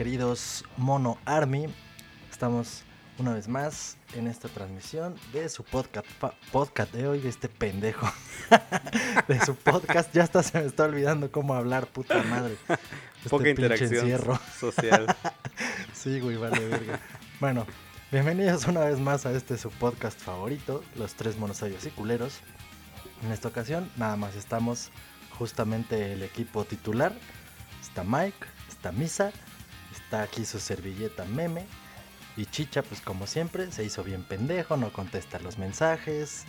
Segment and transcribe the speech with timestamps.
[0.00, 1.66] queridos Mono Army?
[2.30, 2.84] Estamos
[3.18, 6.06] una vez más en esta transmisión de su podcast,
[6.50, 8.10] podcast de hoy, de este pendejo.
[9.28, 12.56] de su podcast, ya hasta se me está olvidando cómo hablar, puta madre.
[13.18, 15.14] Este Poca interacción social.
[15.92, 16.98] sí, güey, vale verga.
[17.38, 17.66] Bueno,
[18.10, 22.40] bienvenidos una vez más a este su podcast favorito, Los Tres Monosabios y Culeros.
[23.22, 24.92] En esta ocasión, nada más estamos
[25.38, 27.12] justamente el equipo titular.
[27.82, 29.30] Está Mike, está Misa,
[30.10, 31.66] está aquí su servilleta meme.
[32.36, 36.46] Y Chicha, pues como siempre, se hizo bien pendejo, no contesta los mensajes.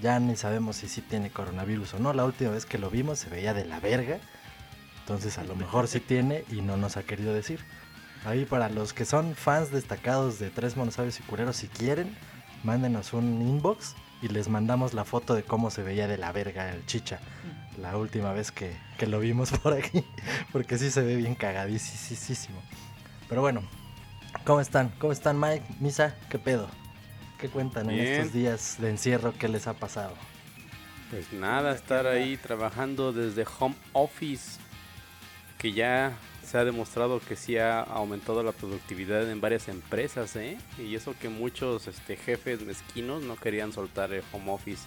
[0.00, 2.12] Ya ni sabemos si sí tiene coronavirus o no.
[2.12, 4.20] La última vez que lo vimos se veía de la verga.
[5.00, 7.58] Entonces a lo mejor sí tiene y no nos ha querido decir.
[8.24, 12.16] Ahí para los que son fans destacados de Tres Monosabios y Cureros, si quieren,
[12.62, 16.72] mándenos un inbox y les mandamos la foto de cómo se veía de la verga
[16.72, 17.18] el chicha
[17.80, 20.04] la última vez que, lo vimos por aquí,
[20.52, 22.62] porque sí se ve bien cagadísimo.
[23.30, 23.62] Pero bueno,
[24.44, 24.88] ¿cómo están?
[24.98, 26.16] ¿Cómo están Mike, Misa?
[26.28, 26.68] ¿Qué pedo?
[27.38, 29.32] ¿Qué cuentan en estos días de encierro?
[29.38, 30.14] ¿Qué les ha pasado?
[31.10, 34.58] Pues nada, estar ahí trabajando desde home office,
[35.58, 40.58] que ya se ha demostrado que sí ha aumentado la productividad en varias empresas, ¿eh?
[40.76, 44.82] Y eso que muchos este, jefes mezquinos no querían soltar el home office.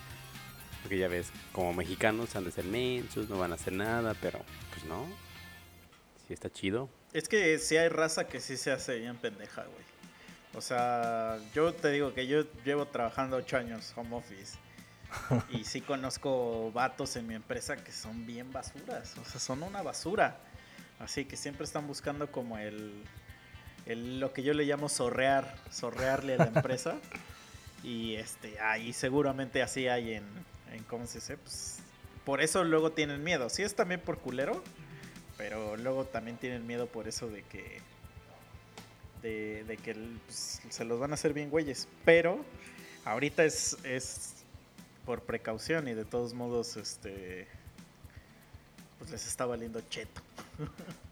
[0.81, 4.39] Porque ya ves, como mexicanos han de ser mensos, no van a hacer nada, pero
[4.73, 5.05] pues no.
[6.27, 6.89] Sí está chido.
[7.13, 9.83] Es que sí hay raza que sí se hace bien pendeja, güey.
[10.55, 14.57] O sea, yo te digo que yo llevo trabajando ocho años home office.
[15.51, 19.15] y sí conozco vatos en mi empresa que son bien basuras.
[19.19, 20.37] O sea, son una basura.
[20.99, 23.03] Así que siempre están buscando como el,
[23.85, 26.95] lo que yo le llamo sorrear, sorrearle a la empresa.
[27.83, 30.23] y este, ahí seguramente así hay en,
[30.71, 31.79] en cómo se dice, pues
[32.25, 33.49] por eso luego tienen miedo.
[33.49, 34.63] Sí es también por culero,
[35.37, 37.81] pero luego también tienen miedo por eso de que
[39.21, 39.95] de, que
[40.25, 41.87] pues, se los van a hacer bien güeyes.
[42.03, 42.43] Pero
[43.05, 44.33] ahorita es, es
[45.05, 47.47] por precaución y de todos modos este
[48.99, 50.21] pues les está valiendo cheto.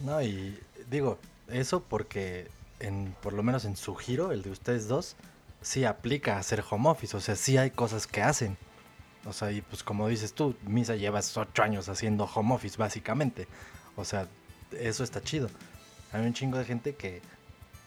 [0.00, 0.56] No, y
[0.88, 1.18] digo,
[1.48, 2.46] eso porque
[2.78, 5.16] en, por lo menos en su giro, el de ustedes dos,
[5.60, 7.16] sí aplica a hacer home office.
[7.16, 8.56] O sea, sí hay cosas que hacen.
[9.28, 13.46] O sea, y pues como dices tú, Misa llevas ocho años haciendo home office, básicamente.
[13.96, 14.26] O sea,
[14.72, 15.48] eso está chido.
[16.12, 17.20] Hay un chingo de gente que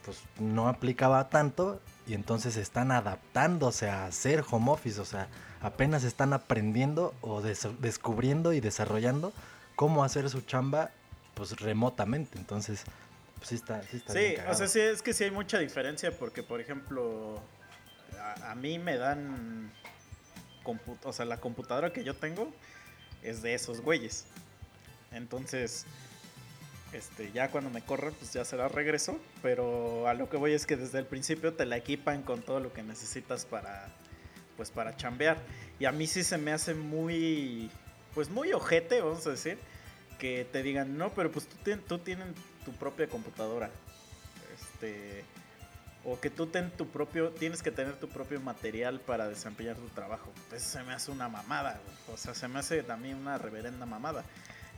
[0.06, 5.00] pues no aplicaba tanto y entonces están adaptándose a hacer home office.
[5.00, 5.28] O sea,
[5.62, 9.34] apenas están aprendiendo o descubriendo y desarrollando
[9.75, 10.91] cómo hacer su chamba
[11.34, 12.38] pues remotamente.
[12.38, 12.84] Entonces,
[13.38, 16.12] pues sí está, sí está Sí, o sea, sí, es que sí hay mucha diferencia
[16.18, 17.41] porque, por ejemplo,
[18.44, 19.72] a, mí me dan,
[21.04, 22.52] o sea, la computadora que yo tengo
[23.24, 24.26] es de esos güeyes.
[25.12, 25.86] Entonces,
[26.94, 29.20] este, ya cuando me corran, pues ya será regreso.
[29.42, 32.60] Pero a lo que voy es que desde el principio te la equipan con todo
[32.60, 33.88] lo que necesitas para,
[34.58, 35.38] pues para chambear.
[35.80, 37.70] Y a mí sí se me hace muy,
[38.14, 39.58] pues muy ojete, vamos a decir,
[40.20, 42.28] que te digan, no, pero pues tú, tú tienes
[42.66, 43.70] tu propia computadora.
[44.54, 45.24] Este,
[46.04, 49.88] o que tú ten tu propio, tienes que tener tu propio material para desempeñar tu
[49.90, 50.32] trabajo.
[50.52, 51.80] Eso se me hace una mamada,
[52.12, 54.24] O sea, se me hace también una reverenda mamada.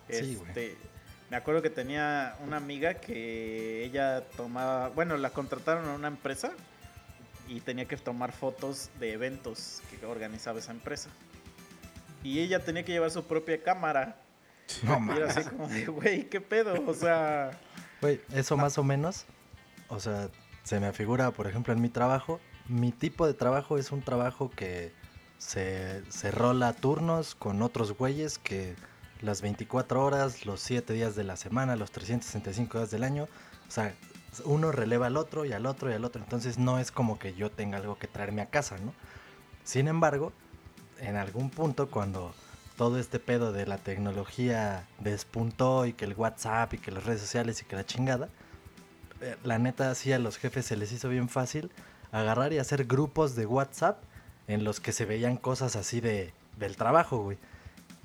[0.09, 0.75] este,
[1.29, 6.51] me acuerdo que tenía una amiga que ella tomaba, bueno, la contrataron a una empresa
[7.47, 11.09] y tenía que tomar fotos de eventos que organizaba esa empresa.
[12.21, 14.17] Y ella tenía que llevar su propia cámara
[14.83, 16.83] no, y era así como de, güey, ¿qué pedo?
[16.87, 17.51] O sea...
[18.01, 19.25] Güey, eso más o menos,
[19.87, 20.29] o sea,
[20.63, 24.49] se me figura, por ejemplo, en mi trabajo, mi tipo de trabajo es un trabajo
[24.49, 24.93] que
[25.37, 28.75] se, se rola turnos con otros güeyes que
[29.21, 33.27] las 24 horas, los 7 días de la semana, los 365 días del año,
[33.67, 33.93] o sea,
[34.45, 37.33] uno releva al otro y al otro y al otro, entonces no es como que
[37.33, 38.93] yo tenga algo que traerme a casa, ¿no?
[39.63, 40.33] Sin embargo,
[40.99, 42.33] en algún punto cuando
[42.77, 47.21] todo este pedo de la tecnología despuntó y que el WhatsApp y que las redes
[47.21, 48.29] sociales y que la chingada,
[49.43, 51.71] la neta así a los jefes se les hizo bien fácil
[52.11, 54.03] agarrar y hacer grupos de WhatsApp
[54.47, 57.37] en los que se veían cosas así de del trabajo, güey.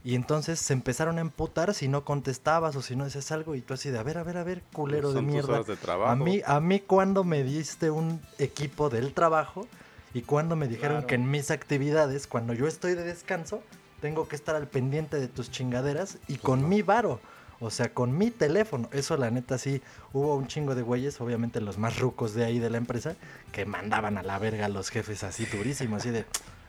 [0.04, 3.60] Y entonces se empezaron a emputar si no contestabas o si no decías algo y
[3.60, 5.62] tú así de, a ver, a ver, a ver, culero de mierda.
[6.06, 9.66] a mí, a mí cuando me diste un equipo del trabajo
[10.14, 13.62] y cuando me dijeron que en mis actividades, cuando yo estoy de descanso,
[14.00, 17.20] tengo que estar al pendiente de tus chingaderas y con mi varo.
[17.60, 18.88] O sea, con mi teléfono.
[18.92, 19.82] Eso la neta sí,
[20.12, 23.16] hubo un chingo de güeyes, obviamente los más rucos de ahí de la empresa,
[23.52, 26.24] que mandaban a la verga a los jefes así durísimos, así de,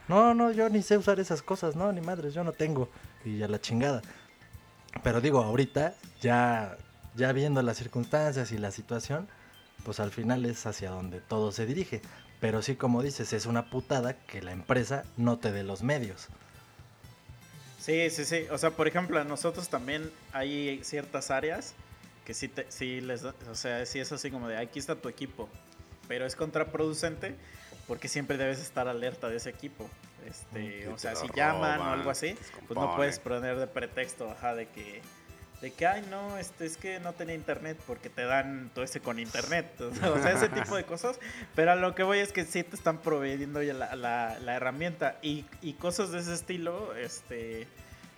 [0.08, 2.90] no, no, yo ni sé usar esas cosas, no, ni madres, yo no tengo.
[3.24, 4.02] Y ya la chingada.
[5.04, 6.78] Pero digo, ahorita ya
[7.16, 9.28] ya viendo las circunstancias y la situación,
[9.84, 12.02] pues al final es hacia donde todo se dirige.
[12.40, 16.28] Pero sí, como dices, es una putada que la empresa no te dé los medios.
[17.90, 18.48] Sí, sí, sí.
[18.52, 21.74] O sea, por ejemplo, a nosotros también hay ciertas áreas
[22.24, 24.94] que sí, te, sí les da, o sea, sí es así como de aquí está
[24.94, 25.50] tu equipo,
[26.08, 27.34] pero es contraproducente
[27.88, 29.90] porque siempre debes estar alerta de ese equipo.
[30.28, 32.38] Este, o sea, si llaman o algo así,
[32.68, 35.02] pues no puedes poner de pretexto, ajá, de que
[35.62, 39.02] de que, ay, no, este, es que no tenía internet porque te dan todo ese
[39.02, 39.68] con internet.
[39.80, 41.20] O sea, ese tipo de cosas.
[41.56, 45.18] Pero a lo que voy es que sí te están proveyendo ya la, la, herramienta.
[45.22, 47.68] Y, y, cosas de ese estilo, este,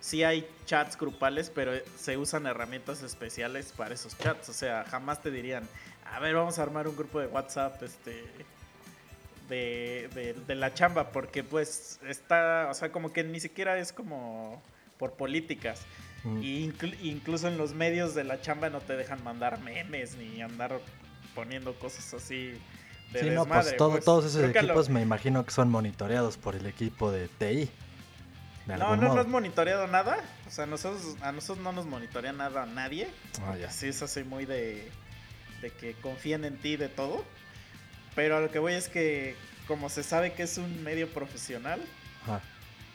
[0.00, 4.48] sí hay chats grupales, pero se usan herramientas especiales para esos chats.
[4.48, 5.68] O sea, jamás te dirían,
[6.04, 8.24] a ver, vamos a armar un grupo de WhatsApp, este...
[9.48, 13.92] De, de, de la chamba, porque pues está, o sea, como que ni siquiera es
[13.92, 14.62] como
[14.96, 15.84] por políticas.
[16.24, 16.40] Mm.
[17.02, 20.80] incluso en los medios de la chamba no te dejan mandar memes ni andar
[21.34, 22.54] poniendo cosas así
[23.12, 26.66] de sí, no, pues, pues todos esos equipos me imagino que son monitoreados por el
[26.66, 27.70] equipo de TI.
[28.66, 30.16] no, no, no es monitoreado nada.
[30.46, 33.10] O sea, nosotros, a nosotros no nos monitorea nada a nadie.
[33.42, 33.70] Ah, ya.
[33.70, 34.90] Sí, es así muy de,
[35.60, 37.22] de que confíen en ti de todo.
[38.14, 39.36] Pero a lo que voy es que,
[39.66, 41.82] como se sabe que es un medio profesional,
[42.22, 42.40] Ajá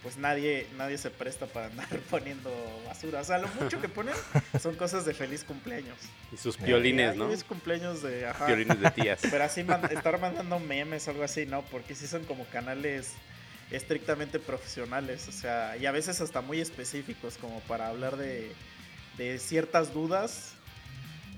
[0.03, 2.51] pues nadie, nadie se presta para andar poniendo
[2.85, 3.21] basura.
[3.21, 4.13] O sea, lo mucho que ponen
[4.61, 5.97] son cosas de feliz cumpleaños.
[6.31, 7.25] Y sus piolines, ¿no?
[7.25, 8.45] Feliz cumpleaños de, ajá.
[8.45, 9.19] Piolines de tías.
[9.29, 11.63] Pero así estar mandando memes o algo así, ¿no?
[11.63, 13.13] Porque sí son como canales
[13.71, 18.53] estrictamente profesionales, o sea, y a veces hasta muy específicos como para hablar de,
[19.17, 20.53] de ciertas dudas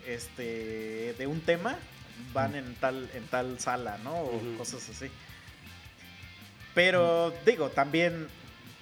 [0.07, 1.77] este de un tema
[2.33, 4.13] van en tal en tal sala, ¿no?
[4.13, 5.09] O cosas así.
[6.75, 8.27] Pero digo, también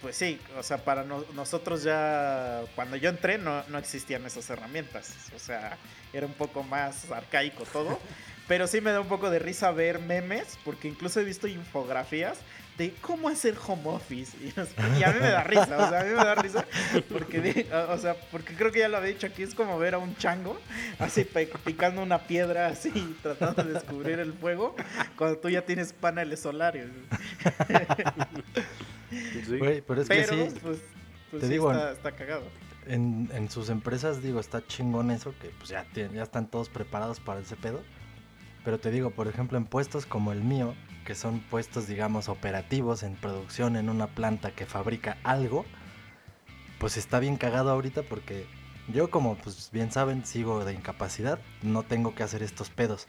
[0.02, 5.16] pues sí, o sea, para nosotros ya, cuando yo entré no, no existían esas herramientas,
[5.36, 5.78] o sea,
[6.14, 8.00] era un poco más arcaico todo,
[8.48, 12.38] pero sí me da un poco de risa ver memes, porque incluso he visto infografías
[12.78, 14.38] de cómo hacer home office.
[14.38, 14.54] Y,
[15.04, 16.66] a mí me da risa, o sea, a mí me da risa
[17.12, 19.98] porque, o sea, porque creo que ya lo había dicho aquí, es como ver a
[19.98, 20.60] un chango
[21.00, 21.28] así
[21.66, 24.76] picando una piedra así, tratando de descubrir el fuego,
[25.18, 26.88] cuando tú ya tienes paneles solares.
[29.88, 30.80] pero es que sí, pues,
[31.31, 32.44] pues te digo, está, cagado.
[32.86, 37.19] En, en, sus empresas, digo, está chingón eso, que pues ya, ya están todos preparados
[37.19, 37.81] para ese pedo.
[38.63, 40.74] Pero te digo, por ejemplo, en puestos como el mío,
[41.06, 45.65] que son puestos, digamos, operativos en producción en una planta que fabrica algo,
[46.80, 48.45] pues está bien cagado ahorita porque
[48.94, 53.07] yo, como pues bien saben, sigo de incapacidad, no tengo que hacer estos pedos.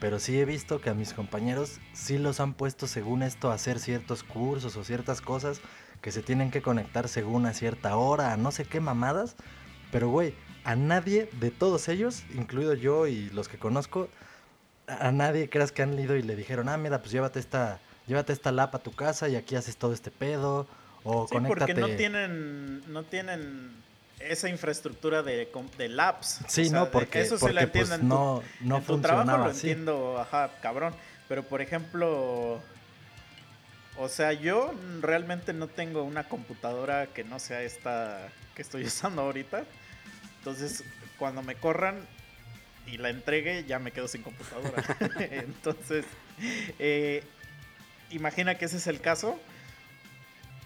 [0.00, 3.54] Pero sí he visto que a mis compañeros sí los han puesto según esto a
[3.54, 5.60] hacer ciertos cursos o ciertas cosas
[6.00, 9.36] que se tienen que conectar según a cierta hora, a no sé qué mamadas.
[9.92, 10.34] Pero güey,
[10.64, 14.08] a nadie de todos ellos, incluido yo y los que conozco,
[14.86, 18.32] a nadie creas que han ido y le dijeron, ah, mira, pues llévate esta, llévate
[18.32, 20.66] esta lapa a tu casa y aquí haces todo este pedo.
[21.04, 23.72] O sí, porque no tienen, no tienen
[24.20, 26.40] esa infraestructura de, de labs.
[26.46, 30.50] Sí, no, porque, eso se la pues, no, no en tu trabajo lo entiendo, ajá,
[30.60, 30.94] cabrón.
[31.28, 32.60] Pero por ejemplo,
[33.96, 39.22] o sea, yo realmente no tengo una computadora que no sea esta que estoy usando
[39.22, 39.64] ahorita.
[40.38, 40.84] Entonces,
[41.18, 42.06] cuando me corran
[42.86, 44.96] y la entregue, ya me quedo sin computadora.
[45.30, 46.04] Entonces,
[46.78, 47.24] eh,
[48.10, 49.38] imagina que ese es el caso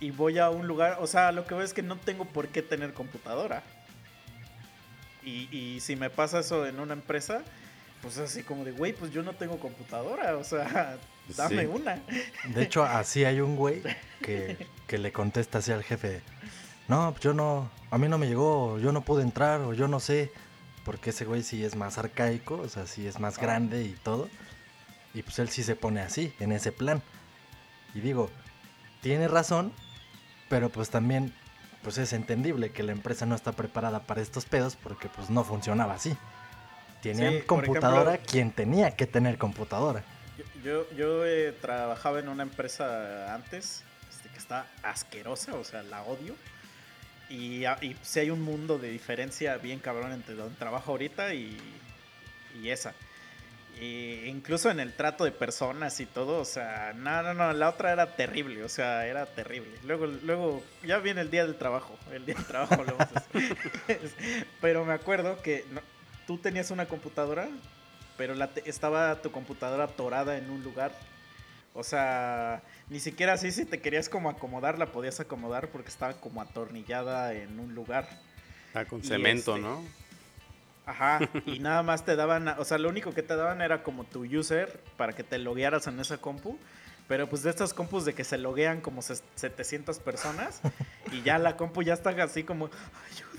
[0.01, 2.49] y voy a un lugar, o sea, lo que veo es que no tengo por
[2.49, 3.63] qué tener computadora.
[5.23, 7.43] Y, y si me pasa eso en una empresa,
[8.03, 10.99] pues así como de, güey, pues yo no tengo computadora, o sea,
[11.37, 12.03] dame una.
[12.55, 13.83] De hecho, así hay un güey
[14.21, 16.21] que, que le contesta así al jefe,
[16.87, 19.89] no, pues yo no, a mí no me llegó, yo no pude entrar, o yo
[19.89, 20.31] no sé,
[20.85, 23.43] porque ese güey sí es más arcaico, o sea, sí es más ah.
[23.43, 24.29] grande y todo.
[25.15, 27.03] Y pues él sí se pone así, en ese plan.
[27.95, 28.31] Y digo,
[29.01, 29.73] tiene razón,
[30.49, 31.33] pero pues también
[31.83, 35.45] pues es entendible que la empresa no está preparada para estos pedos porque pues no
[35.45, 36.17] funcionaba así.
[37.03, 40.03] Tenían computadora quien tenía que tener computadora.
[40.65, 46.03] Yo, yo eh, trabajaba en una empresa antes este, que está asquerosa, o sea, la
[46.03, 46.35] odio.
[47.29, 51.59] Y, y sí hay un mundo de diferencia bien cabrón entre donde trabajo ahorita y,
[52.63, 52.95] y esa.
[53.81, 57.69] Y incluso en el trato de personas y todo, o sea, no, no, no, la
[57.69, 59.73] otra era terrible, o sea, era terrible.
[59.85, 63.19] Luego, luego, ya viene el día del trabajo, el día del trabajo lo vamos a
[63.19, 63.57] hacer.
[64.61, 65.65] Pero me acuerdo que
[66.27, 67.49] tú tenías una computadora,
[68.17, 70.93] pero la estaba tu computadora atorada en un lugar.
[71.75, 76.15] O sea, ni siquiera así si te querías como acomodar, la podías acomodar porque estaba
[76.15, 78.09] como atornillada en un lugar.
[78.75, 79.83] Ah, con cemento, este, ¿no?
[80.87, 84.05] Ajá, y nada más te daban, o sea, lo único que te daban era como
[84.05, 86.59] tu user para que te loguearas en esa compu.
[87.07, 90.63] Pero pues de estas compus de que se loguean como 700 personas
[91.13, 92.71] y ya la compu ya está así como,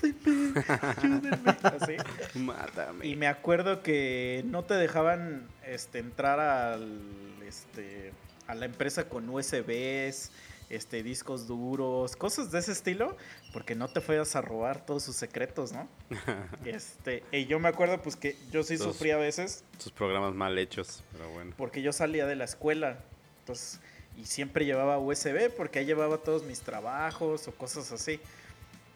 [0.02, 0.64] ayúdenme,
[0.96, 2.38] ayúdenme, así.
[2.38, 3.04] Mátame.
[3.04, 8.12] Y me acuerdo que no te dejaban este, entrar al, este,
[8.46, 10.30] a la empresa con USBs,
[10.70, 13.16] este, discos duros, cosas de ese estilo,
[13.52, 15.88] porque no te fueras a robar todos sus secretos, ¿no?
[16.64, 20.34] este, y yo me acuerdo pues que yo sí Los- sufrí a veces Sus programas
[20.34, 21.52] mal hechos, pero bueno.
[21.56, 22.98] porque yo salía de la escuela.
[23.40, 23.80] Entonces,
[24.16, 28.18] y siempre llevaba USB porque ahí llevaba todos mis trabajos o cosas así.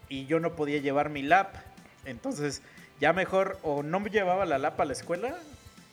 [0.08, 1.54] Y yo no podía llevar mi lap.
[2.04, 2.62] Entonces,
[3.00, 5.38] ya mejor o no me llevaba la lap a la escuela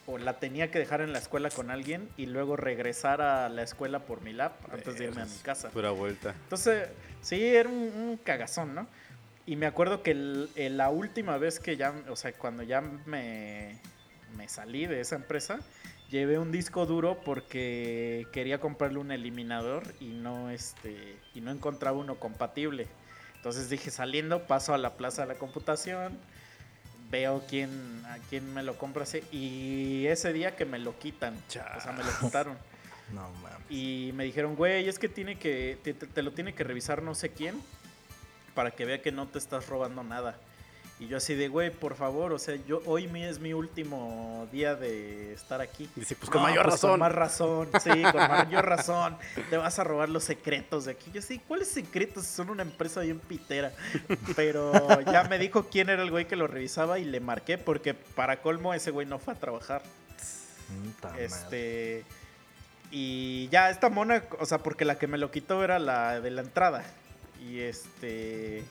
[0.08, 3.62] o la tenía que dejar en la escuela con alguien y luego regresar a la
[3.62, 5.70] escuela por mi lap antes de irme a mi casa.
[5.70, 6.32] Pura vuelta.
[6.44, 6.88] Entonces,
[7.22, 8.88] sí, era un, un cagazón, ¿no?
[9.46, 12.82] Y me acuerdo que el- el- la última vez que ya, o sea, cuando ya
[12.82, 13.78] me,
[14.38, 15.60] me salí de esa empresa,
[16.10, 21.98] llevé un disco duro porque quería comprarle un eliminador y no, este, y no encontraba
[21.98, 22.88] uno compatible.
[23.36, 26.18] Entonces dije, saliendo, paso a la plaza de la computación,
[27.10, 31.52] veo quién, a quién me lo compra y ese día que me lo quitan, o
[31.52, 32.58] sea, me lo quitaron.
[33.14, 33.60] No mames.
[33.72, 37.16] Y me dijeron, güey, es que tiene que, te- te lo tiene que revisar no
[37.16, 37.62] sé quién
[38.54, 40.36] para que vea que no te estás robando nada.
[41.00, 44.48] Y yo así de, güey, por favor, o sea, yo hoy mi es mi último
[44.52, 45.88] día de estar aquí.
[45.96, 46.90] Dice, pues con No, mayor pues razón.
[46.92, 49.16] Con más razón, sí, con mayor razón.
[49.52, 51.12] Te vas a robar los secretos de aquí.
[51.14, 52.26] Yo sí, ¿cuáles secretos?
[52.26, 53.74] Son una empresa bien pitera.
[54.36, 57.94] Pero ya me dijo quién era el güey que lo revisaba y le marqué porque
[57.94, 59.84] para colmo ese güey no fue a trabajar.
[61.20, 62.06] Este.
[62.90, 66.32] Y ya esta mona, o sea, porque la que me lo quitó era la de
[66.32, 66.84] la entrada.
[67.40, 68.64] Y este.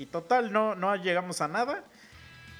[0.00, 1.84] Y total, no, no llegamos a nada.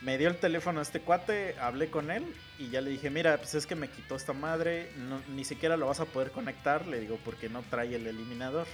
[0.03, 2.23] Me dio el teléfono a este cuate, hablé con él
[2.59, 4.91] y ya le dije, mira, pues es que me quitó esta madre,
[5.35, 8.67] ni siquiera lo vas a poder conectar, le digo, porque no trae el eliminador.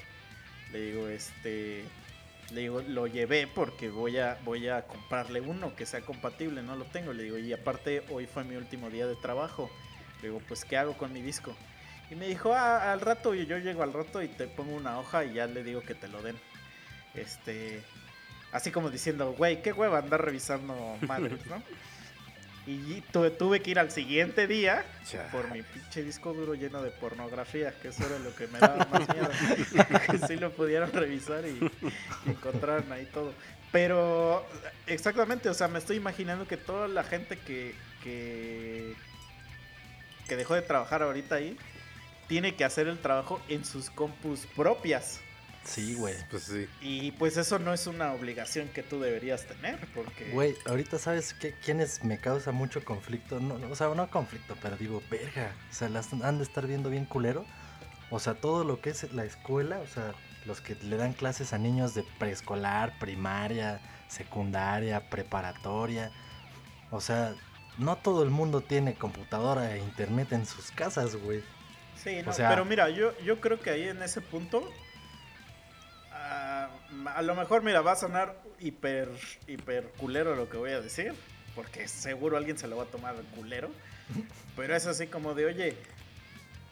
[0.73, 1.85] Le digo, este,
[2.53, 6.75] le digo, lo llevé porque voy a, voy a comprarle uno que sea compatible, no
[6.75, 7.13] lo tengo.
[7.13, 9.71] Le digo, y aparte hoy fue mi último día de trabajo.
[10.23, 11.55] Le digo, pues, ¿qué hago con mi disco?
[12.11, 15.25] Y me dijo, ah, al rato, yo llego al rato y te pongo una hoja
[15.25, 16.37] y ya le digo que te lo den.
[17.15, 17.83] Este,
[18.57, 20.75] así como diciendo, güey, qué hueva andar revisando
[21.07, 21.63] madres, ¿no?
[22.67, 24.85] Y tuve, tuve que ir al siguiente día
[25.31, 28.85] por mi pinche disco duro lleno de pornografía, que eso era lo que me daba
[28.91, 29.29] más miedo.
[30.11, 31.61] que sí lo pudieran revisar y,
[32.27, 33.33] y encontraran ahí todo.
[33.71, 34.45] Pero
[34.87, 37.73] exactamente, o sea, me estoy imaginando que toda la gente que,
[38.03, 38.95] que,
[40.27, 41.57] que dejó de trabajar ahorita ahí
[42.27, 45.21] tiene que hacer el trabajo en sus compus propias.
[45.67, 46.15] Sí, güey.
[46.31, 46.69] Pues sí.
[46.81, 50.31] Y pues eso no es una obligación que tú deberías tener, porque...
[50.31, 53.41] Güey, ahorita sabes qué, quiénes me causa mucho conflicto.
[53.41, 55.53] No, no, o sea, no conflicto, pero digo, verga.
[55.71, 57.45] O sea, las han de estar viendo bien culero.
[58.11, 60.15] O sea, todo lo que es la escuela, o sea,
[60.47, 66.13] los que le dan clases a niños de preescolar, primaria, secundaria, preparatoria.
[66.91, 67.35] O sea,
[67.79, 71.43] no todo el mundo tiene computadora e internet en sus casas, güey.
[72.03, 74.71] Sí, no, O sea- pero mira, yo, yo creo que ahí en ese punto,
[76.30, 76.68] ah,
[77.14, 79.09] a lo mejor, mira, va a sonar hiper,
[79.47, 81.14] hiper culero lo que voy a decir,
[81.54, 83.71] porque seguro alguien se lo va a tomar culero,
[84.56, 85.76] pero es así como de, oye,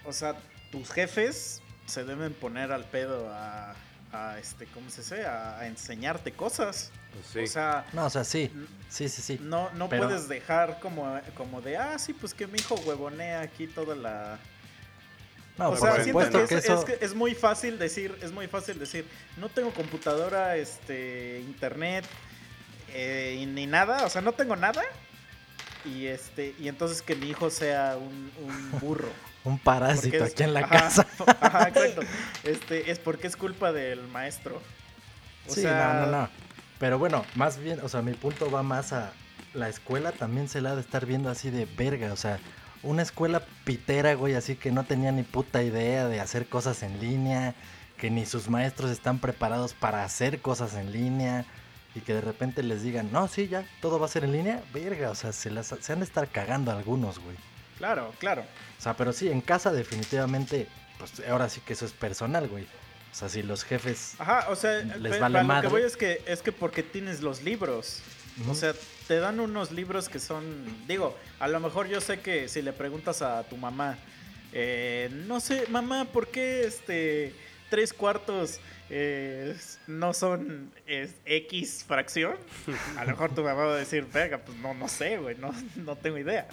[0.04, 0.34] o sea,
[0.70, 3.74] tus jefes se deben poner al pedo a,
[4.12, 5.24] a, este, ¿cómo se dice?
[5.26, 6.90] A, a enseñarte cosas.
[7.12, 7.38] Pues sí.
[7.40, 8.50] O sea, No, o sea, sí.
[8.88, 9.38] Sí, sí, sí.
[9.42, 13.40] no, no Pero- puedes dejar como, como de, ah, sí, pues que mi hijo huevonea
[13.40, 14.38] aquí toda la,
[15.56, 16.78] No, o sea, siento que, que es, eso.
[16.80, 19.06] es que es muy fácil decir, es muy fácil decir,
[19.36, 22.04] no tengo computadora, este, internet,
[22.92, 24.82] eh, ni nada, o sea, no tengo nada.
[25.84, 29.08] Y este, y entonces que mi hijo sea un, un burro.
[29.44, 31.06] Un parásito es- aquí en la ajá, casa.
[31.42, 32.00] Ajá, exacto.
[32.44, 34.62] Este, es porque es culpa del maestro.
[35.46, 36.28] O sí, sea, no, no, no.
[36.78, 39.12] Pero bueno, más bien, o sea, mi punto va más a
[39.52, 42.38] la escuela también se la ha de estar viendo así de verga, o sea,
[42.84, 47.00] una escuela pitera, güey, así que no tenía ni puta idea de hacer cosas en
[47.00, 47.54] línea,
[47.98, 51.44] que ni sus maestros están preparados para hacer cosas en línea
[51.94, 54.62] y que de repente les digan, no, sí, ya, todo va a ser en línea,
[54.72, 57.36] verga, o sea, se, las, se han de estar cagando algunos, güey.
[57.78, 58.42] Claro, claro.
[58.78, 62.64] O sea, pero sí, en casa definitivamente, pues ahora sí que eso es personal, güey.
[62.64, 64.14] O sea, si los jefes...
[64.18, 65.68] Ajá, o sea, Les vale lo madre.
[65.68, 68.00] que voy es que es que porque tienes los libros.
[68.48, 68.74] O sea,
[69.06, 70.44] te dan unos libros que son,
[70.86, 73.98] digo, a lo mejor yo sé que si le preguntas a tu mamá,
[74.52, 77.34] eh, no sé, mamá, ¿por qué este,
[77.68, 79.56] tres cuartos eh,
[79.86, 82.36] no son X fracción,
[82.96, 85.52] a lo mejor tu mamá va a decir, venga, pues no, no sé, güey, no,
[85.76, 86.48] no tengo idea.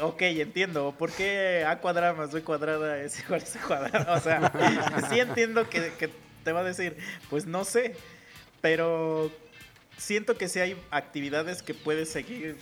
[0.00, 0.94] Ok, entiendo.
[0.98, 4.14] ¿Por qué A cuadrada más B cuadrada es igual a C cuadrada?
[4.14, 4.52] O sea,
[5.10, 6.10] sí entiendo que, que
[6.44, 6.98] te va a decir,
[7.30, 7.96] pues no sé.
[8.60, 9.30] Pero
[9.96, 12.56] siento que sí hay actividades que puedes seguir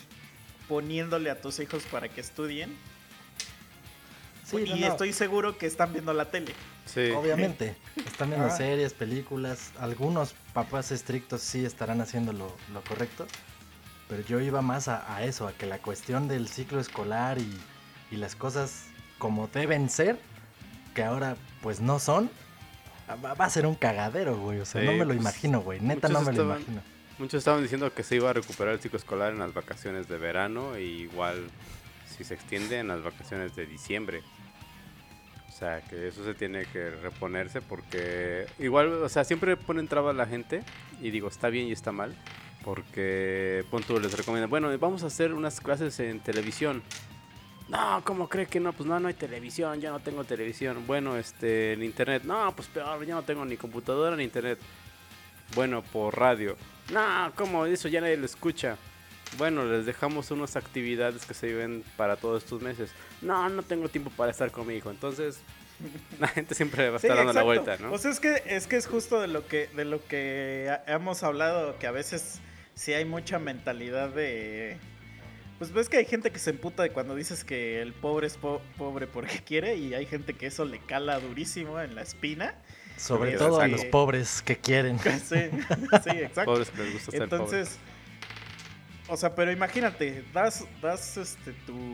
[0.69, 2.75] poniéndole a tus hijos para que estudien.
[4.45, 4.87] Sí, y no, no.
[4.89, 6.55] estoy seguro que están viendo la tele.
[6.85, 7.11] Sí.
[7.13, 7.77] Obviamente,
[8.07, 8.57] están viendo Ah.
[8.57, 9.73] series, películas.
[9.79, 13.27] Algunos papás estrictos sí estarán haciendo lo, lo correcto.
[14.09, 17.59] Pero yo iba más a, a eso, a que la cuestión del ciclo escolar y,
[18.11, 18.85] y las cosas
[19.19, 20.19] como deben ser,
[20.95, 22.31] que ahora pues no son,
[23.09, 24.61] va, va a ser un cagadero, güey.
[24.61, 25.81] O sea, Sí, no me lo pues, imagino, güey.
[25.81, 26.83] Neta, no me lo estaban- imagino.
[27.19, 30.19] Muchos estaban diciendo que se iba a recuperar el ciclo escolar en las vacaciones de
[30.19, 31.49] verano e igual
[32.09, 34.23] si se extiende en las vacaciones de diciembre.
[35.49, 40.17] O sea, que eso se tiene que reponerse porque igual, o sea, siempre ponen trabas
[40.17, 40.65] la gente
[41.01, 42.17] y digo, está bien y está mal.
[42.65, 46.83] Porque punto les recomiendan, bueno, vamos a hacer unas clases en televisión.
[47.69, 48.73] No, ¿cómo cree que no?
[48.73, 50.85] Pues no, no hay televisión, yo no tengo televisión.
[50.87, 52.25] Bueno, este, en internet.
[52.25, 54.59] No, pues peor, yo no tengo ni computadora ni internet.
[55.55, 56.57] Bueno, por radio.
[56.93, 57.67] No, ¿cómo?
[57.67, 58.77] Eso ya nadie lo escucha.
[59.39, 62.91] Bueno, les dejamos unas actividades que se viven para todos estos meses.
[63.21, 64.91] No, no tengo tiempo para estar con mi hijo.
[64.91, 65.39] Entonces,
[66.21, 67.93] la gente siempre va a Sí, estar dando la vuelta, ¿no?
[67.93, 71.23] O sea, es que, es que es justo de lo que, de lo que hemos
[71.23, 72.41] hablado, que a veces
[72.75, 74.77] sí hay mucha mentalidad de...
[75.59, 78.37] Pues ves que hay gente que se emputa de cuando dices que el pobre es
[78.37, 82.55] po- pobre porque quiere y hay gente que eso le cala durísimo en la espina.
[82.97, 84.99] Sobre Sí, todo a los pobres que quieren.
[85.05, 85.37] Sí,
[86.05, 86.53] sí, exacto.
[86.53, 87.53] Pobres que les gusta estar pobres.
[87.53, 87.79] Entonces,
[89.09, 91.93] o sea, pero imagínate, das, das este tu,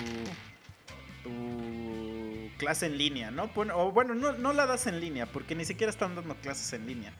[1.22, 3.48] tu clase en línea, ¿no?
[3.52, 6.72] Pon- o bueno, no, no la das en línea, porque ni siquiera están dando clases
[6.72, 7.12] en línea.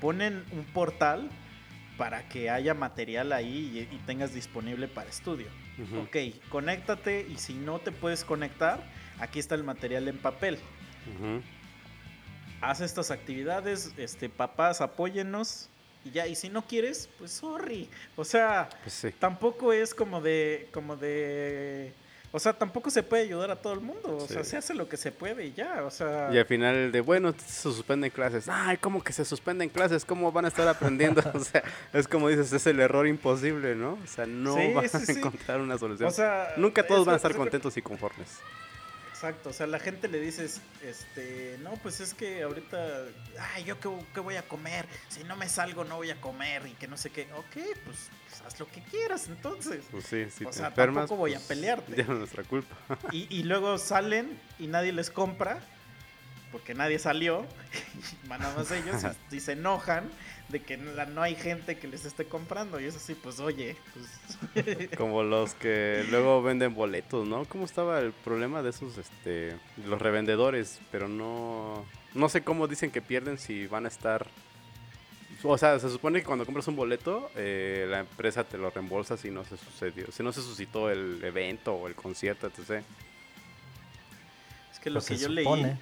[0.00, 1.28] Ponen un portal
[1.96, 5.46] para que haya material ahí y, y tengas disponible para estudio.
[5.78, 6.00] Ujú.
[6.00, 6.16] Ok,
[6.48, 8.82] conéctate y si no te puedes conectar,
[9.18, 10.58] aquí está el material en papel.
[11.16, 11.42] Ujú.
[12.60, 15.68] Haz estas actividades, este, papás, apóyennos.
[16.04, 17.88] Y ya, y si no quieres, pues sorry.
[18.16, 19.10] O sea, Pues sí.
[19.18, 21.94] tampoco es como de, como de,
[22.30, 24.16] o sea, tampoco se puede ayudar a todo el mundo.
[24.18, 24.34] O Sí.
[24.34, 25.82] sea, se hace lo que se puede y ya.
[25.84, 28.46] O sea, Y al final de, bueno, se suspenden clases.
[28.50, 30.04] Ay, ¿cómo que se suspenden clases?
[30.04, 31.22] ¿Cómo van a estar aprendiendo?
[31.34, 31.62] o sea,
[31.94, 33.98] es como dices, es el error imposible, ¿no?
[34.02, 36.08] O sea, no Sí, van a encontrar una solución.
[36.08, 38.28] o sea, Nunca todos van a estar contentos y conformes.
[39.24, 43.06] Exacto, o sea, la gente le dices, este, no, pues es que ahorita,
[43.54, 46.66] ay, yo qué, qué voy a comer, si no me salgo no voy a comer
[46.66, 47.26] y que no sé qué.
[47.32, 49.82] Ok, pues, pues, haz lo que quieras entonces.
[49.90, 51.96] Pues sí, si O te sea, enfermas, tampoco voy a pues, pelearte.
[51.96, 52.76] Ya no es nuestra culpa.
[53.12, 55.58] Y, y luego salen y nadie les compra
[56.52, 57.46] porque nadie salió.
[58.24, 60.10] Y van nada más ellos y, y se enojan
[60.48, 62.78] de que no, no hay gente que les esté comprando.
[62.80, 63.76] Y es así, pues oye,
[64.54, 67.44] pues, Como los que luego venden boletos, ¿no?
[67.46, 70.80] ¿Cómo estaba el problema de esos, este, los revendedores?
[70.92, 74.26] Pero no, no sé cómo dicen que pierden si van a estar...
[75.46, 79.18] O sea, se supone que cuando compras un boleto, eh, la empresa te lo reembolsa
[79.18, 82.82] si no se sucedió, si no se suscitó el evento o el concierto, etc.
[84.72, 85.78] es que lo Pues que yo leí, supone.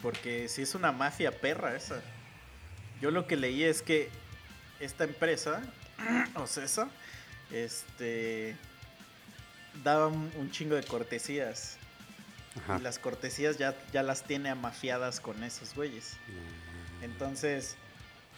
[0.00, 2.02] porque si es una mafia perra esa.
[3.02, 4.10] Yo lo que leí es que
[4.78, 5.60] esta empresa,
[6.36, 6.88] Ocesa,
[7.50, 8.54] este,
[9.82, 11.78] daba un, chingo de cortesías.
[12.62, 12.78] Ajá.
[12.78, 16.12] Y las cortesías ya, ya las tiene amafiadas con esos güeyes.
[17.02, 17.74] Entonces,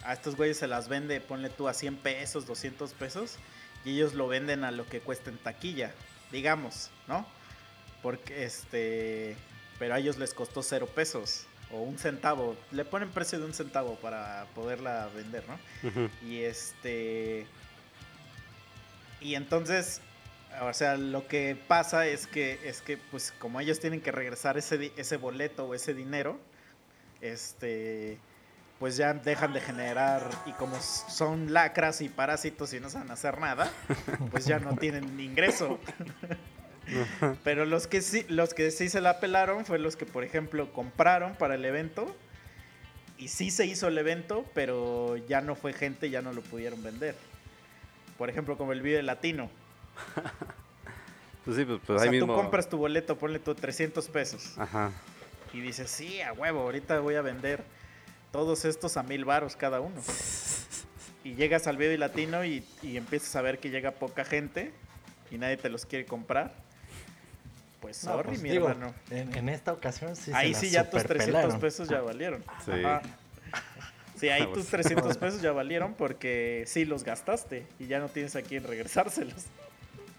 [0.03, 3.35] a estos güeyes se las vende, ponle tú a 100 pesos, 200 pesos,
[3.83, 5.93] y ellos lo venden a lo que cuesta en taquilla,
[6.31, 7.27] digamos, ¿no?
[8.01, 9.37] Porque este,
[9.77, 13.53] pero a ellos les costó cero pesos o un centavo, le ponen precio de un
[13.53, 16.09] centavo para poderla vender, ¿no?
[16.27, 17.45] Y este.
[19.19, 20.01] Y entonces.
[20.61, 24.57] O sea, lo que pasa es que, es que, pues, como ellos tienen que regresar
[24.57, 26.39] ese, ese boleto o ese dinero,
[27.21, 28.19] este.
[28.79, 30.29] Pues ya dejan de generar.
[30.45, 33.71] Y como son lacras y parásitos y no saben hacer nada,
[34.31, 35.79] pues ya no tienen ingreso.
[37.43, 40.71] Pero los que sí, los que sí se la pelaron fue los que, por ejemplo,
[40.73, 42.15] compraron para el evento.
[43.17, 46.83] Y sí se hizo el evento, pero ya no fue gente, ya no lo pudieron
[46.83, 47.15] vender.
[48.17, 49.49] Por ejemplo, como el video latino.
[51.45, 52.35] Pues sí, pues, pues o ahí sea, mismo...
[52.35, 54.57] tú compras tu boleto, ponle tú 300 pesos.
[54.57, 54.91] Ajá.
[55.53, 57.63] Y dices, sí, a huevo, ahorita voy a vender
[58.31, 60.01] todos estos a mil varos cada uno.
[61.23, 64.73] Y llegas al video latino y, y empiezas a ver que llega poca gente
[65.31, 66.64] y nadie te los quiere comprar.
[67.79, 68.93] Pues No, sorry, pues, mi digo, hermano.
[69.11, 71.59] En, en esta ocasión sí se ahí la sí ya tus 300 superpelaron.
[71.59, 72.43] pesos ya valieron.
[72.65, 72.71] Sí.
[72.71, 73.01] Ajá.
[74.19, 74.83] Sí, ahí Ah, tus pues.
[74.85, 79.45] 300 pesos ya valieron porque sí los gastaste y ya no tienes a quién regresárselos.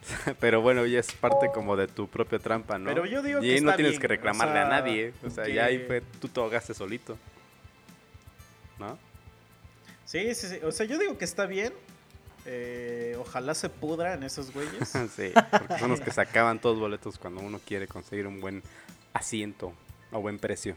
[0.40, 2.86] Pero bueno, ya es parte como de tu propia trampa, ¿no?
[2.88, 4.68] Pero yo digo y que ahí no está tienes bien, que reclamarle o sea, a
[4.68, 5.12] nadie.
[5.24, 7.18] O sea, ya ahí fue, tú te ahogaste solito.
[8.78, 8.98] ¿No?
[10.04, 10.58] Sí, sí, sí.
[10.62, 11.72] O sea, yo digo que está bien.
[12.48, 14.88] Eh, ojalá se pudran esos güeyes.
[15.16, 18.62] sí, porque son los que sacaban todos los boletos cuando uno quiere conseguir un buen
[19.12, 19.72] asiento
[20.12, 20.76] a buen precio.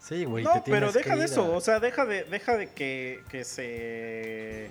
[0.00, 0.44] Sí, güey.
[0.44, 1.44] no, te pero deja que de eso.
[1.44, 4.70] a- O sea, deja de, deja de que, que se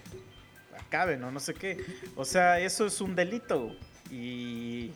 [0.79, 1.83] acaben o no sé qué.
[2.15, 3.75] O sea, eso es un delito.
[4.11, 4.91] Y,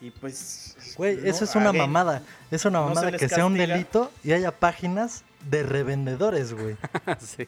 [0.00, 0.76] y pues...
[0.96, 2.22] Güey, no, eso es una again, mamada.
[2.50, 6.54] Es una no se mamada les que sea un delito y haya páginas de revendedores,
[6.54, 6.76] güey.
[7.20, 7.46] sí.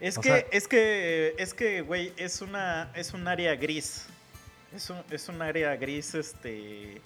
[0.00, 4.06] Es O que, sea- es que, es que, güey, es una, es un área gris.
[4.74, 7.00] Es un, es un área gris, este,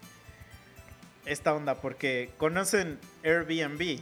[1.27, 4.01] esta onda, porque conocen Airbnb.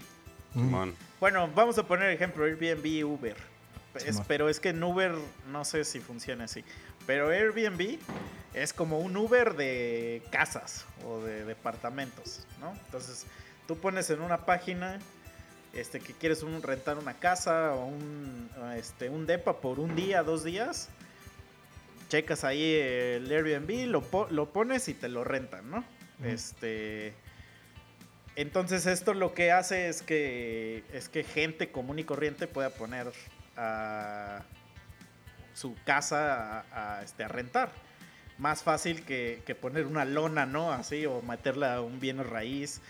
[0.55, 0.91] Mm.
[1.21, 3.37] Bueno, vamos a poner ejemplo, Airbnb y Uber.
[4.07, 5.13] Es- pero es que en Uber
[5.51, 6.65] no sé si funciona así.
[7.07, 7.99] Pero Airbnb
[8.55, 12.73] es como un Uber de casas o de departamentos, ¿no?
[12.87, 13.27] Entonces,
[13.67, 14.99] tú pones en una página
[15.73, 20.23] este, que quieres un- rentar una casa o un, este, un depa por un día,
[20.23, 20.89] dos días.
[22.09, 25.85] Checas ahí el Airbnb, lo, lo pones y te lo rentan, ¿no?
[26.25, 27.15] Este.
[28.35, 33.13] Entonces esto lo que hace es que es que gente común y corriente pueda poner
[33.57, 34.43] a
[35.55, 37.71] su casa a, a, este, a rentar.
[38.39, 40.73] Más fácil que, que poner una lona, ¿no?
[40.73, 42.81] Así, o meterla a un bien raíz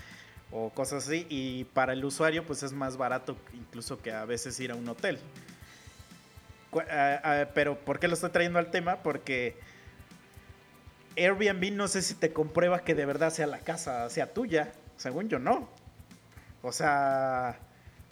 [0.50, 1.26] o cosas así.
[1.28, 4.88] Y para el usuario, pues es más barato incluso que a veces ir a un
[4.88, 5.18] hotel.
[6.90, 8.96] Ah, ah, pero, ¿por qué lo estoy trayendo al tema?
[9.02, 9.56] Porque
[11.16, 14.72] Airbnb no sé si te comprueba que de verdad sea la casa, sea tuya.
[14.96, 15.68] Según yo, no.
[16.62, 17.58] O sea,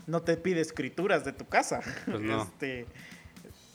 [0.06, 1.80] no te pide escrituras de tu casa.
[2.04, 2.42] Pues no.
[2.56, 2.86] Este,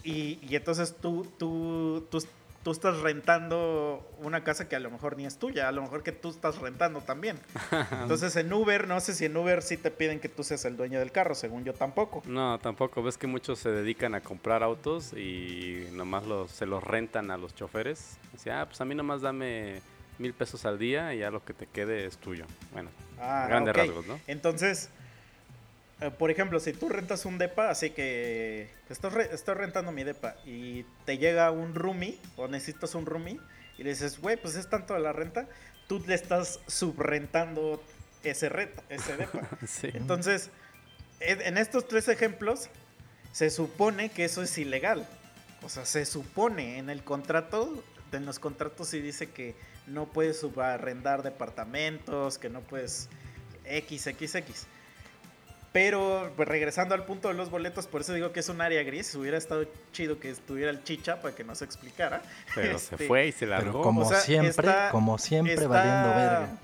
[0.04, 2.26] y, y entonces tú, tú, tú,
[2.64, 6.04] tú estás rentando una casa que a lo mejor ni es tuya, a lo mejor
[6.04, 7.38] que tú estás rentando también.
[8.02, 10.78] Entonces en Uber, no sé si en Uber sí te piden que tú seas el
[10.78, 12.22] dueño del carro, según yo tampoco.
[12.26, 13.02] No, tampoco.
[13.04, 17.38] Ves que muchos se dedican a comprar autos y nomás los, se los rentan a
[17.38, 18.18] los choferes.
[18.36, 19.82] Así, ah, pues a mí nomás dame
[20.20, 22.46] mil pesos al día y ya lo que te quede es tuyo.
[22.74, 24.20] Bueno, Ah, grandes rasgos, ¿no?
[24.26, 24.90] Entonces,
[26.10, 30.36] por ejemplo, si tú rentas un depa, así que estoy, re- estoy rentando mi depa
[30.46, 33.40] y te llega un roomie o necesitas un roomie
[33.78, 35.48] y le dices, güey, pues es tanto la renta,
[35.88, 37.84] tú le estás subrentando
[38.24, 39.42] ese, reta, ese depa.
[39.68, 39.90] Sí.
[39.94, 40.50] Entonces,
[41.20, 42.70] en en estos tres ejemplos,
[43.32, 45.08] se supone que eso es ilegal.
[45.64, 49.56] O sea, se supone en el contrato, en los contratos sí dice que
[49.88, 53.08] no puedes subarrendar departamentos, que no puedes
[53.66, 54.66] XXX.
[55.74, 58.84] Pero pues, regresando al punto de los boletos, por eso digo que es un área
[58.84, 59.16] gris.
[59.16, 62.22] Hubiera estado chido que estuviera el chicha para que nos explicara.
[62.54, 63.82] Pero se Este, fue y se Pero largó.
[63.82, 66.58] como o sea, siempre, está- como siempre está- valiendo verga.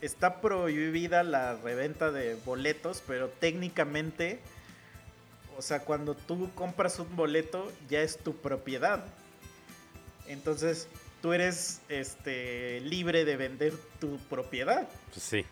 [0.00, 4.40] Está prohibida la reventa de boletos, pero técnicamente,
[5.58, 9.04] o sea, cuando tú compras un boleto, ya es tu propiedad.
[10.26, 10.88] Entonces,
[11.22, 14.88] tú eres este, libre de vender tu propiedad.
[15.12, 15.44] Pues sí.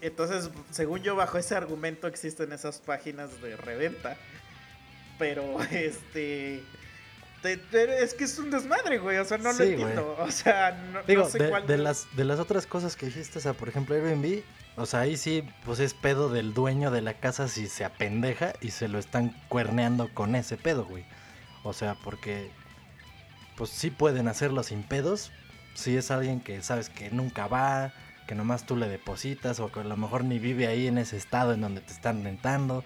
[0.00, 4.16] Entonces, según yo, bajo ese argumento existen esas páginas de reventa.
[5.18, 6.62] Pero, este.
[7.42, 9.18] te- te- es que es un desmadre, güey.
[9.18, 9.72] O sea, no lo Sí, güey.
[9.82, 10.16] entiendo.
[10.18, 11.66] O sea, no, Digo, no sé de, cuál.
[11.66, 14.42] de las, de las otras cosas que dijiste, o sea, por ejemplo, Airbnb,
[14.76, 18.52] o sea, ahí sí, pues es pedo del dueño de la casa si se apendeja
[18.60, 21.04] y se lo están cuerneando con ese pedo, güey.
[21.62, 22.50] O sea, porque,
[23.56, 25.32] pues sí pueden hacerlo sin pedos,
[25.74, 27.92] si es alguien que sabes que nunca va,
[28.26, 31.16] que nomás tú le depositas o que a lo mejor ni vive ahí en ese
[31.16, 32.84] estado en donde te están rentando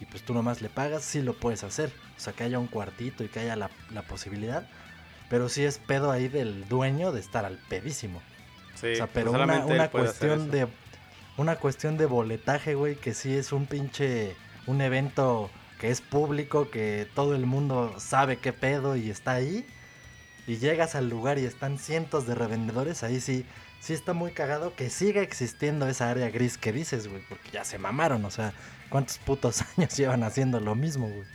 [0.00, 1.92] y pues tú nomás le pagas, sí lo puedes hacer.
[2.16, 4.68] O sea, que haya un cuartito y que haya la, la posibilidad.
[5.28, 8.22] Pero sí es pedo ahí del dueño de estar al pedísimo.
[8.74, 10.68] Sí, o sea, pues pero una, una cuestión de
[11.36, 16.70] una cuestión de boletaje, güey, que sí es un pinche un evento que es público,
[16.70, 19.66] que todo el mundo sabe qué pedo y está ahí.
[20.46, 23.44] Y llegas al lugar y están cientos de revendedores, ahí sí
[23.80, 27.64] sí está muy cagado que siga existiendo esa área gris que dices, güey, porque ya
[27.64, 28.52] se mamaron, o sea,
[28.90, 31.26] ¿cuántos putos años llevan haciendo lo mismo, güey?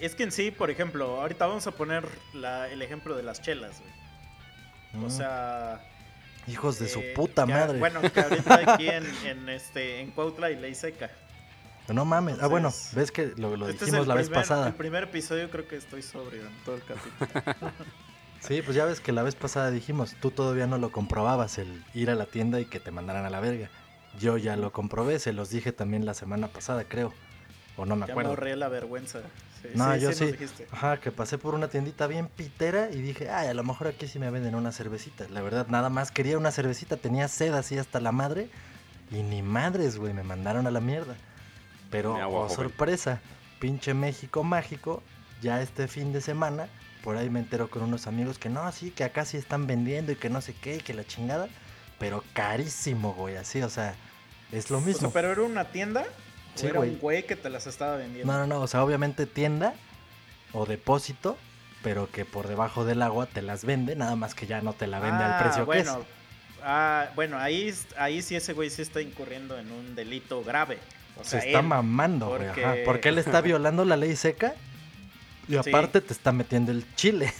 [0.00, 3.40] Es que en sí, por ejemplo, ahorita vamos a poner la- el ejemplo de las
[3.40, 5.04] chelas, güey.
[5.06, 5.80] O sea.
[6.46, 7.78] hijos de su eh, puta que- madre.
[7.78, 11.10] Bueno, que ahorita aquí en, en, este, en Cuautla y Ley Seca.
[11.88, 12.36] no mames.
[12.40, 14.68] ah, bueno, ves que lo, lo Este es dijimos la vez pasada.
[14.68, 17.72] El primer episodio creo que estoy sobrio en todo el capítulo.
[18.46, 21.82] Sí, pues ya ves que la vez pasada dijimos, tú todavía no lo comprobabas, el
[21.94, 23.70] ir a la tienda y que te mandaran a la verga.
[24.18, 27.12] Yo ya lo comprobé, se los dije también la semana pasada, creo.
[27.76, 28.30] O no me Ya me acuerdo.
[28.30, 29.20] ahorré la vergüenza.
[29.62, 30.34] Sí, No, sí, yo sí.
[30.70, 34.06] Ajá, que pasé por una tiendita bien pitera y dije, ay, a lo mejor aquí
[34.06, 35.26] sí me venden una cervecita.
[35.30, 38.48] La verdad, nada más quería una cervecita, tenía sed así hasta la madre.
[39.10, 41.16] Y ni madres, güey, me mandaron a la mierda.
[41.90, 43.20] Pero, agua, oh, sorpresa,
[43.58, 45.02] pinche México mágico,
[45.42, 46.68] ya este fin de semana,
[47.04, 50.10] por ahí me entero con unos amigos que no, sí, que acá sí están vendiendo
[50.10, 51.48] y que no sé qué, y que la chingada.
[51.98, 53.94] Pero carísimo, güey, así, o sea,
[54.50, 55.10] es lo O sea, mismo.
[55.12, 56.04] pero era una tienda
[56.54, 56.90] Sí, o era güey.
[56.90, 58.32] un güey que te las estaba vendiendo.
[58.32, 59.74] No, no, no, o sea, obviamente tienda
[60.52, 61.36] o depósito,
[61.82, 64.86] pero que por debajo del agua te las vende, nada más que ya no te
[64.86, 66.06] la vende Ah, al precio bueno, que
[66.66, 70.78] Ah, bueno, ahí, es- ahí sí ese güey sí está incurriendo en un delito grave.
[71.18, 71.28] O es.
[71.28, 74.54] sea, Se está él- mamando, güey, porque- ajá, porque él está violando la ley seca
[75.48, 75.70] y Sí.
[75.70, 77.32] aparte te está metiendo el chile.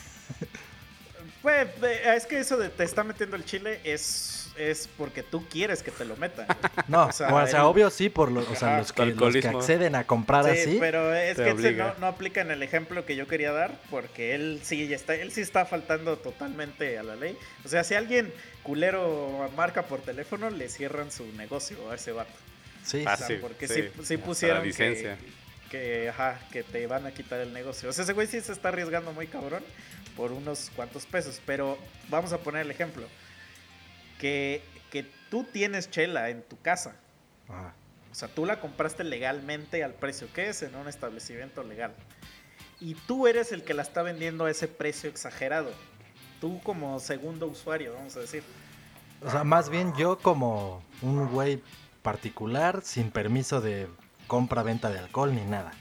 [1.43, 5.83] Pues, es que eso de te está metiendo el chile es, es porque tú quieres
[5.83, 6.47] que te lo metan.
[6.89, 9.35] No, O o sea, sea, él- obvio sí, por los, o sea, los, que, los
[9.37, 10.77] que acceden a comprar Sí, así.
[10.81, 14.61] pero es que no, no aplica en el ejemplo que yo quería dar, porque él
[14.63, 17.37] sí está, él sí está faltando totalmente a la ley.
[17.63, 22.33] O sea, si alguien culero marca por teléfono, le cierran su negocio a ese vato.
[22.87, 25.17] Sí, O sea, sí, porque sí, sí, sí pusieron licencia.
[25.17, 25.44] que,
[26.09, 27.89] ajá, que te van a quitar el negocio.
[27.91, 29.63] O sea, ese güey sí se está arriesgando muy cabrón
[30.17, 31.41] por unos cuantos pesos.
[31.47, 33.07] Pero vamos a poner el ejemplo.
[34.19, 36.97] Que, que tú tienes chela en tu casa.
[37.49, 37.75] Ajá.
[38.15, 41.93] O sea, tú la compraste legalmente al precio que es en un establecimiento legal.
[42.79, 45.73] Y tú eres el que la está vendiendo a ese precio exagerado.
[46.41, 48.45] Tú como segundo usuario, vamos a decir.
[49.21, 51.61] O sea, más bien yo como un güey
[52.03, 53.89] particular, sin permiso de
[54.27, 55.73] compra-venta de alcohol ni nada.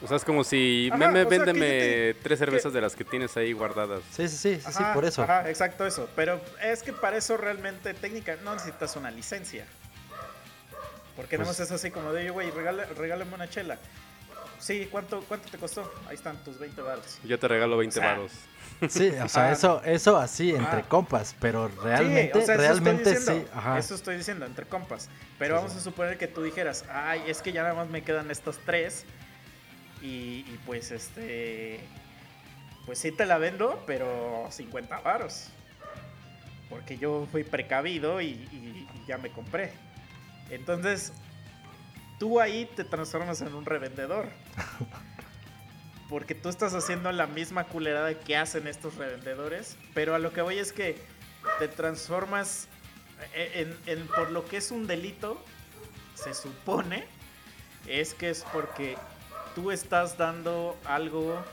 [0.00, 3.52] O sea, es como si, Ajá, meme, véndeme tres cervezas de las que tienes ahí
[3.52, 4.00] guardadas.
[4.12, 5.22] Sí, sí, sí, sí, sí, por eso.
[5.24, 6.08] Ajá, exacto eso.
[6.14, 9.66] Pero es que para eso realmente técnica no necesitas una licencia.
[11.16, 13.78] Porque no Pues- es así como de, oye, güey, regala- regálame una chela.
[14.58, 15.90] Sí, ¿cuánto, ¿cuánto te costó?
[16.08, 17.18] Ahí están tus 20 baros.
[17.24, 18.32] Yo te regalo 20 O sea, varos.
[18.88, 19.52] Sí, o sea, Ajá.
[19.52, 23.44] eso, eso así entre compas, pero Sí, realmente, o sea, eso realmente sí.
[23.52, 23.78] Ajá.
[23.78, 25.08] Eso estoy diciendo, entre compas.
[25.38, 25.78] Pero Sí, vamos sí.
[25.78, 29.04] a suponer que tú dijeras, ay, es que ya nada más me quedan estos tres.
[30.02, 31.80] Y, y pues este.
[32.86, 35.48] Pues sí te la vendo, pero 50 varos.
[36.70, 39.72] Porque yo fui precavido y, y- y ya me compré.
[40.50, 41.12] Entonces,
[42.18, 44.28] tú ahí te transformas en un revendedor.
[46.08, 49.76] Porque tú estás haciendo la misma culerada que hacen estos revendedores.
[49.94, 50.98] Pero a lo que voy es que
[51.58, 52.66] te transformas
[53.34, 55.42] en, en- por lo que es un delito,
[56.14, 57.04] se supone,
[57.86, 58.96] es que es porque
[59.54, 61.44] tú estás dando algo,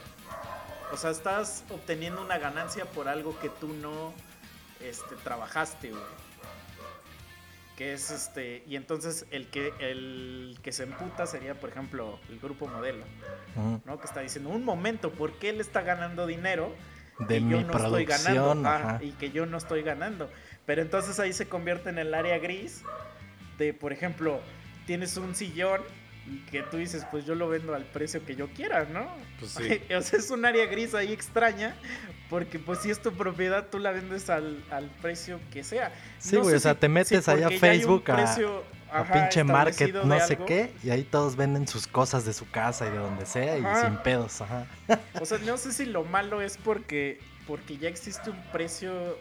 [0.91, 4.13] o sea, estás obteniendo una ganancia por algo que tú no
[4.79, 6.01] este, trabajaste, güey.
[7.77, 12.39] Que es este, y entonces el que, el que se emputa sería, por ejemplo, el
[12.39, 13.03] grupo modelo.
[13.85, 13.99] ¿no?
[13.99, 16.73] Que está diciendo, un momento, ¿por qué él está ganando dinero?
[17.27, 19.03] De y mi yo no estoy ganando producción, ah, ajá.
[19.03, 20.29] y que yo no estoy ganando.
[20.65, 22.83] Pero entonces ahí se convierte en el área gris
[23.57, 24.41] de, por ejemplo,
[24.85, 25.81] tienes un sillón
[26.27, 29.07] y que tú dices, pues yo lo vendo al precio que yo quiera, ¿no?
[29.39, 29.81] Pues sí.
[29.93, 31.75] o sea, es un área gris ahí extraña
[32.29, 35.93] porque pues si es tu propiedad tú la vendes al, al precio que sea.
[36.19, 39.13] Sí, güey, o sea, si- te metes si ahí a Facebook a- precio, A ajá,
[39.13, 42.91] pinche market, no sé qué, y ahí todos venden sus cosas de su casa y
[42.91, 44.65] de donde sea y sin pedos, ajá.
[45.19, 49.17] O sea, no sé si lo malo es porque, porque ya existe un precio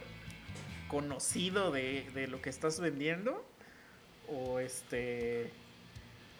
[0.88, 3.45] conocido de, de lo que estás vendiendo.
[4.29, 5.51] O este.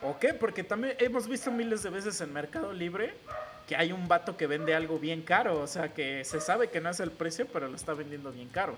[0.03, 0.33] ¿O qué?
[0.35, 3.15] Porque también hemos visto miles de veces en Mercado Libre
[3.69, 5.61] que hay un vato que vende algo bien caro.
[5.61, 8.49] O sea, que se sabe que no es el precio, pero lo está vendiendo bien
[8.49, 8.77] caro.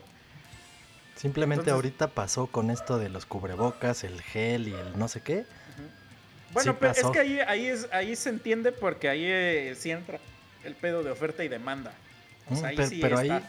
[1.17, 5.23] Simplemente Entonces- ahorita pasó con esto de los cubrebocas, el gel y el no sé
[5.23, 5.47] qué.
[6.53, 7.13] Bueno, Sí pero es pasó.
[7.13, 10.19] que ahí, ahí, es, ahí se entiende porque ahí eh, sí entra
[10.65, 11.93] el pedo de oferta y demanda.
[12.49, 13.43] O sea, Mm, ahí pero sí pero ahí, está.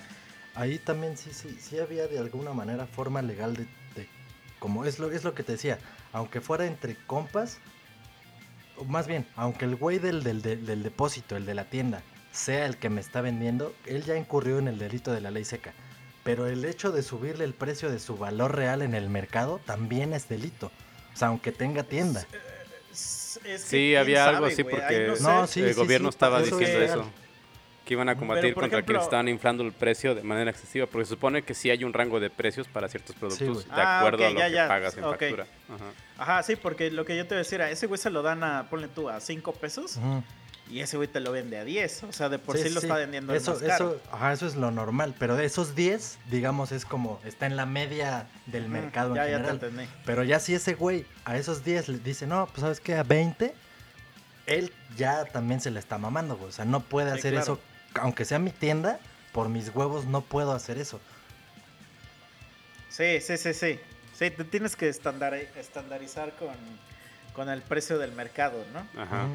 [0.55, 3.63] ahí también sí, sí, sí había de alguna manera forma legal de,
[3.95, 4.07] de-
[4.59, 5.77] como es lo, es lo que te decía,
[6.13, 7.59] aunque fuera entre compas,
[8.85, 12.65] más bien, aunque el güey del, del, del- del depósito, el de la tienda, sea
[12.65, 15.73] el que me está vendiendo, él ya incurrió en el delito de la ley seca.
[16.23, 20.13] Pero el hecho de subirle el precio de su valor real en el mercado también
[20.13, 20.71] es delito.
[21.13, 22.25] O sea, aunque tenga tienda.
[22.91, 25.23] Es- es que Sí, había algo sabe, así porque no sé.
[25.23, 27.11] No, sí, el sí, gobierno sí, estaba eso diciendo es eso.
[27.87, 31.05] Que iban a combatir contra ejemplo- quienes estaban inflando el precio de manera excesiva, porque
[31.05, 34.27] se supone que sí hay un rango de precios para ciertos productos de Ah, acuerdo
[34.27, 35.47] a lo ya, que ya, pagas en factura.
[35.69, 35.85] Ajá.
[36.33, 38.23] Ajá, sí, porque lo que yo te voy a decir, a ese güey se lo
[38.23, 39.97] dan a, ponle tú, a 5 pesos.
[40.69, 42.03] Y ese güey te lo vende a 10.
[42.03, 43.91] O sea, de por sí, lo está vendiendo eso, más caro.
[43.91, 45.15] Eso, ajá, eso es lo normal.
[45.17, 49.31] Pero de esos 10, digamos, es como está en la media del mercado ya, en
[49.31, 49.59] ya general.
[49.61, 49.89] te entendí.
[50.05, 53.03] pero ya si ese güey a esos 10 le dice, no, pues sabes qué, a
[53.03, 53.55] 20,
[54.45, 56.49] él ya también se le está mamando, güey.
[56.49, 57.43] O sea, no puede Sí, hacer claro.
[57.53, 57.59] eso.
[58.01, 58.99] Aunque sea mi tienda,
[59.33, 60.99] por mis huevos no puedo hacer eso.
[62.89, 63.79] Sí, sí, sí, sí.
[64.13, 66.55] Sí, te tienes que estandar- estandarizar con,
[67.33, 69.01] con el precio del mercado, ¿no?
[69.01, 69.27] Ajá.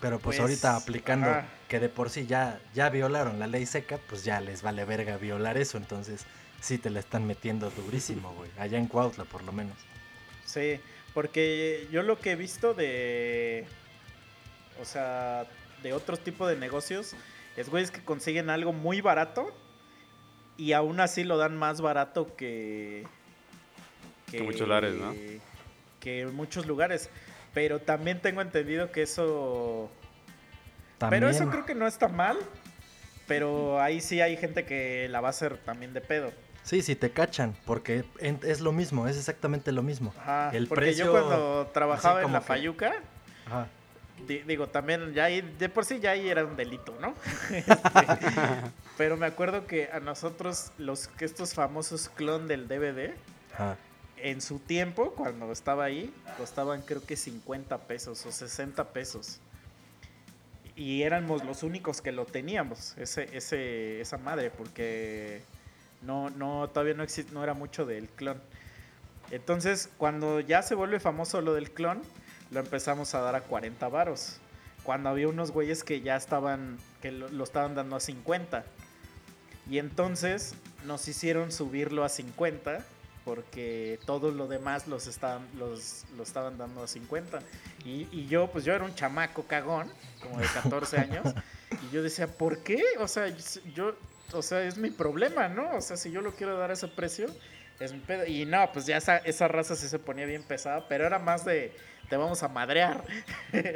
[0.00, 1.46] Pero pues, Pues, ahorita aplicando ajá.
[1.68, 5.16] que de por sí ya, ya violaron la ley seca, pues ya les vale verga
[5.16, 5.78] violar eso.
[5.78, 6.24] Entonces
[6.60, 8.50] sí te la están metiendo durísimo, güey.
[8.58, 9.76] Allá en Cuautla, por lo menos.
[10.44, 10.78] Sí,
[11.14, 13.66] porque yo lo que he visto de.
[14.80, 15.46] O sea,
[15.84, 17.14] de otro tipo de negocios
[17.56, 19.54] es güeyes que consiguen algo muy barato
[20.56, 23.06] y aún así lo dan más barato que.
[24.30, 25.12] Que muchos lugares, ¿no?
[26.00, 27.10] Que en muchos lugares.
[27.52, 29.90] Pero también tengo entendido que eso.
[30.98, 32.36] También, Pero eso creo que no está mal.
[33.26, 36.32] Pero ahí sí hay gente que la va a hacer también de pedo.
[36.62, 40.14] Sí, sí te cachan, porque es lo mismo, es exactamente lo mismo.
[40.18, 42.94] Ajá, El porque precio, yo cuando trabajaba en la que- Fayuca,
[43.46, 43.68] Ajá.
[44.26, 47.14] Di- Digo, también ya ahí, de por sí ya ahí era un delito, ¿no?
[47.50, 48.26] Este,
[48.96, 53.14] pero me acuerdo que a nosotros, los que estos famosos clon del DVD,
[54.16, 59.40] en su tiempo, cuando estaba ahí, costaban creo que 50 pesos o 60 pesos.
[60.76, 65.42] Y éramos los únicos que lo teníamos, ese, ese, esa madre, porque
[66.02, 68.40] no, no, todavía no, exist, no era mucho del clon.
[69.30, 72.02] Entonces, cuando ya se vuelve famoso lo del clon,
[72.54, 74.36] lo empezamos a dar a 40 varos.
[74.84, 78.64] Cuando había unos güeyes que ya estaban, que lo, estaban dando a 50.
[79.68, 82.84] Y entonces nos hicieron subirlo a 50
[83.24, 87.40] porque todo lo demás los estaban, los, lo estaban dando a 50.
[87.84, 89.90] Y, y yo, pues yo era un chamaco cagón,
[90.22, 91.34] como de 14 años,
[91.70, 92.82] y yo decía, ¿por qué?
[93.00, 93.34] O sea,
[93.74, 93.96] yo,
[94.32, 95.74] o sea, es mi problema, ¿no?
[95.74, 97.26] O sea, si yo lo quiero dar a ese precio,
[97.80, 98.26] es mi pedo.
[98.26, 101.46] Y no, pues ya esa, esa raza sí se ponía bien pesada, pero era más
[101.46, 101.74] de,
[102.08, 103.04] te vamos a madrear.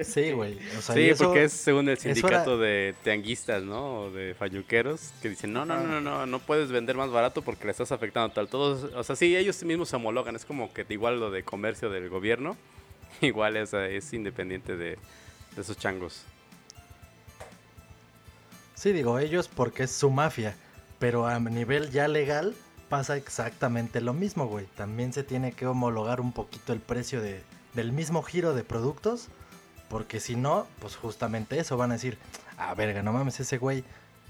[0.04, 0.58] Sí, güey.
[0.78, 4.00] O sea, sí, eso- porque es según el sindicato de tianguistas, ¿no?
[4.02, 7.42] O de falluqueros, que dicen, no, no, no, no, no, no puedes vender más barato
[7.42, 8.48] porque le estás afectando tal.
[8.48, 11.90] Todos, o sea, sí, ellos mismos se homologan, es como que igual lo de comercio
[11.90, 12.56] del gobierno,
[13.20, 14.98] igual es, es independiente de,
[15.54, 16.22] de esos changos.
[18.74, 20.54] Sí, digo ellos porque es su mafia,
[20.98, 22.54] pero a nivel ya legal
[22.88, 24.66] pasa exactamente lo mismo, güey.
[24.76, 27.42] También se tiene que homologar un poquito el precio de,
[27.74, 29.28] del mismo giro de productos,
[29.88, 32.18] porque si no, pues justamente eso van a decir,
[32.56, 33.84] ah, verga, no mames, ese güey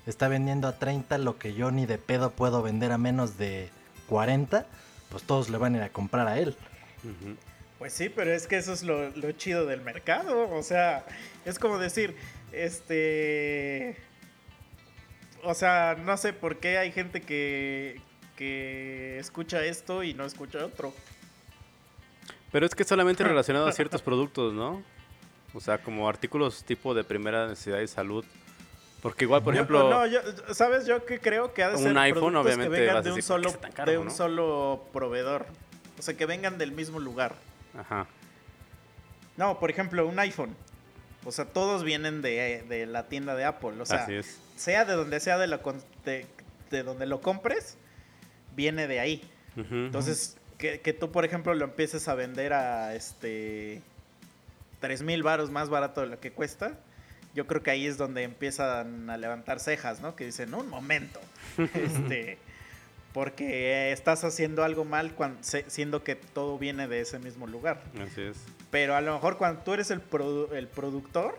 [0.06, 3.70] está vendiendo a 30 lo que yo ni de pedo puedo vender a menos de
[4.08, 4.66] 40,
[5.10, 6.56] pues todos le van a ir a comprar a él.
[7.78, 10.50] Pues sí, pero es que eso es lo, lo chido del mercado.
[10.50, 11.04] O sea,
[11.44, 12.16] es como decir,
[12.52, 13.96] este...
[15.44, 18.00] O sea, no sé por qué hay gente que,
[18.36, 20.92] que escucha esto y no escucha otro.
[22.52, 24.82] Pero es que solamente relacionado a ciertos productos, ¿no?
[25.54, 28.24] O sea, como artículos tipo de primera necesidad de salud.
[29.02, 30.20] Porque igual, por ejemplo, no, yo-
[30.52, 30.84] ¿sabes?
[30.86, 33.16] Yo que creo que ha de Un ser iPhone, productos obviamente, que vengan de un
[33.16, 34.10] decir, ¿por qué solo, caro, de un no?
[34.10, 35.46] solo proveedor.
[35.98, 37.34] O sea, que vengan del mismo lugar.
[37.78, 38.06] ajá,
[39.36, 40.54] No, por ejemplo, un iPhone.
[41.24, 43.80] O sea, todos vienen de, de la tienda de Apple.
[43.80, 44.40] O sea, así es.
[44.56, 46.26] sea de donde sea de, con- de,
[46.70, 47.76] de donde lo compres,
[48.56, 49.30] viene de ahí.
[49.56, 49.74] Ujú.
[49.74, 53.80] Entonces, que, que tú, por ejemplo, lo empieces a vender a este
[54.80, 56.72] 3 mil baros más barato de lo que cuesta,
[57.34, 60.16] yo creo que ahí es donde empiezan a levantar cejas, ¿no?
[60.16, 61.20] Que dicen, un momento,
[61.74, 62.38] este,
[63.12, 67.80] porque estás haciendo algo mal cuan- se- siendo que todo viene de ese mismo lugar.
[68.00, 68.36] Así es.
[68.70, 71.38] Pero a lo mejor cuando tú eres el, produ- el productor,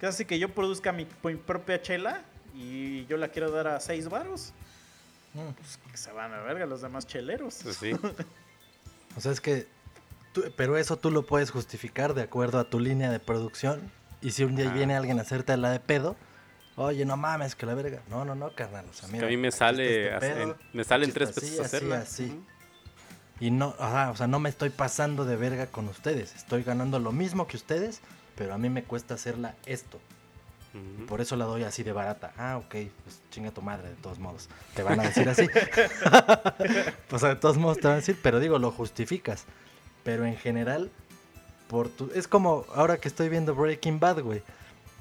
[0.00, 2.22] que hace que yo produzca mi, mi propia chela
[2.54, 4.65] y yo la quiero dar a 6 baros, Mm.
[5.56, 7.60] Pues que se van a verga los demás cheleros.
[7.62, 7.92] Pues sí.
[9.16, 9.66] O sea, es que.
[10.34, 13.90] tú- pero eso tú lo puedes justificar de acuerdo a tu línea de producción.
[14.20, 14.74] Y si un día Ah.
[14.74, 16.16] viene alguien a hacerte la de pedo,
[16.76, 18.02] oye, no mames, que la verga.
[18.10, 18.84] No, no, no, carnal.
[18.90, 21.30] O sea, que mira, a mí me sale, este así- pedo, en- me salen tres
[21.32, 21.98] pesos así, así, hacerla.
[21.98, 22.24] así.
[22.26, 22.44] Ujú.
[23.40, 26.34] Y no, ajá, o sea, no me estoy pasando de verga con ustedes.
[26.34, 28.00] Estoy ganando lo mismo que ustedes,
[28.34, 29.98] pero a mí me cuesta hacerla esto.
[31.08, 32.32] Por eso la doy así de barata.
[32.36, 32.74] Ah, ok,
[33.04, 34.48] pues chinga tu madre, de todos modos.
[34.74, 35.46] Te van a decir así.
[37.18, 39.44] sea, de todos modos te van a decir, pero digo, lo justificas.
[40.02, 40.90] Pero en general,
[41.68, 42.10] por tu...
[42.14, 44.42] es como ahora que estoy viendo Breaking Bad, güey.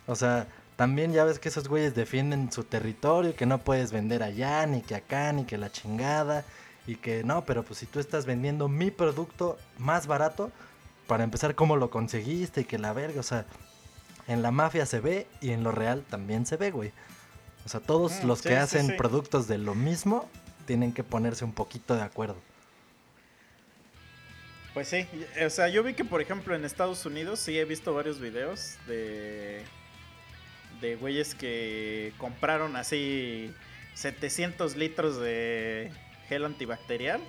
[0.08, 4.24] O sea, también ya ves que esos güeyes defienden su territorio, que no puedes vender
[4.24, 6.44] allá, ni que acá, ni que la chingada.
[6.88, 10.52] Y que no, pero pues si tú estás vendiendo mi producto más barato,
[11.08, 12.62] para empezar, ¿cómo lo conseguiste?
[12.62, 13.46] Y que la verga, o sea,
[14.28, 16.92] en la mafia se ve y en lo real también se ve, güey.
[17.66, 18.94] O sea, todos Mm, los sí, que sí, hacen sí.
[18.94, 20.30] productos de lo mismo
[20.66, 22.38] tienen que ponerse un poquito de acuerdo.
[24.74, 25.08] Pues sí,
[25.46, 28.78] o sea, yo vi que por ejemplo en Estados Unidos sí he visto varios videos
[28.88, 29.64] de
[30.82, 33.54] de güeyes que compraron así
[33.94, 35.92] 700 litros de
[36.28, 37.22] gel antibacterial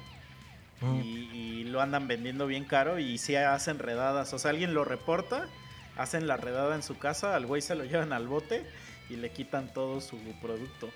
[0.80, 1.00] Mm.
[1.00, 4.84] y, y lo andan vendiendo bien caro y sí hacen redadas, o sea, alguien lo
[4.84, 5.48] reporta,
[5.96, 8.64] hacen la redada en su casa, al güey se lo llevan al bote
[9.08, 10.90] y le quitan todo su producto.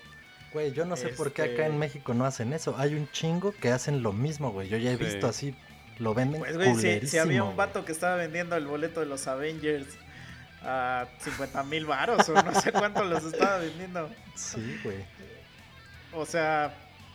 [0.53, 2.75] Güey, yo no sé por qué acá Este- en México no hacen eso.
[2.77, 4.67] Hay un chingo que hacen lo mismo, güey.
[4.67, 5.03] Yo ya he Sí.
[5.05, 5.55] visto así,
[5.97, 7.57] lo venden Pues güey, si, si había un güey.
[7.57, 9.87] vato que estaba vendiendo el boleto de los Avengers
[10.63, 14.09] a 50 mil varos o no sé cuánto los estaba vendiendo.
[14.35, 14.97] Sí, güey.
[16.13, 16.73] O sea,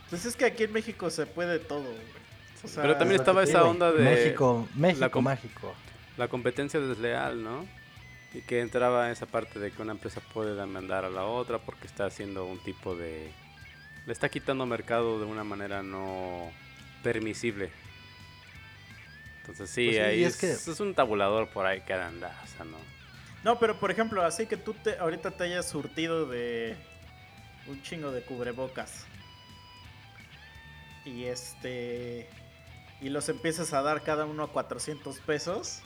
[0.08, 2.16] pues es que aquí en México se puede todo, güey.
[2.64, 5.74] O sea, Pero también estaba esa onda de México, México, la mágico.
[6.16, 7.66] La competencia desleal, ¿no?
[8.34, 11.86] Y que entraba esa parte de que una empresa puede demandar a la otra porque
[11.86, 13.30] está haciendo un tipo de...
[14.06, 16.50] Le está quitando mercado de una manera no
[17.02, 17.70] permisible.
[19.40, 22.46] Entonces sí, Pues ahí es es, que- es un tabulador por ahí que anda, o
[22.46, 22.78] sea, no.
[23.44, 26.76] No, pero por ejemplo, así que tú te, ahorita te hayas surtido de
[27.68, 29.06] un chingo de cubrebocas.
[31.04, 32.28] Y este.
[33.00, 35.82] Y los empiezas a dar cada uno a 400 pesos.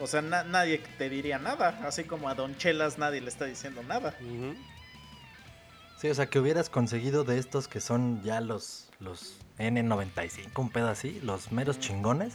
[0.00, 1.80] O sea, na- nadie te diría nada.
[1.86, 4.14] Así como a Don Chelas nadie le está diciendo nada.
[4.20, 4.54] Ujú.
[6.00, 10.70] Sí, o sea, que hubieras conseguido de estos que son ya los, los N95, un
[10.70, 12.34] pedo así, los meros chingones.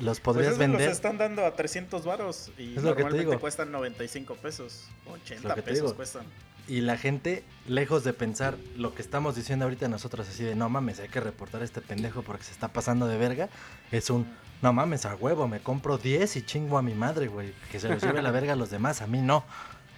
[0.00, 0.86] Los Pues podrías vender.
[0.86, 2.50] los están dando a 300 varos.
[2.56, 3.40] Y Es lo que te normalmente digo.
[3.40, 4.84] cuestan 95 pesos.
[5.10, 5.96] 80 lo que te pesos digo.
[5.96, 6.22] cuestan.
[6.68, 10.68] Y la gente, lejos de pensar lo que estamos diciendo ahorita nosotros, así de no
[10.68, 13.48] mames, hay que reportar a este pendejo porque se está pasando de verga,
[13.90, 14.26] es un
[14.60, 17.54] no mames, a huevo, me compro 10 y chingo a mi madre, güey.
[17.70, 19.44] Que se los lleve la verga a los demás, a mí no.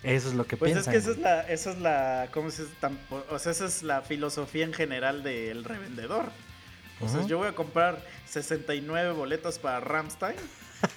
[0.03, 0.95] Eso es lo que Pues piensan.
[0.95, 2.65] es que esa es la, esa es la, ¿cómo se
[3.31, 6.27] O sea, esa es la filosofía en general del revendedor.
[7.01, 7.29] O sea, Ujú.
[7.29, 10.37] yo voy a comprar 69 boletos para Ramstein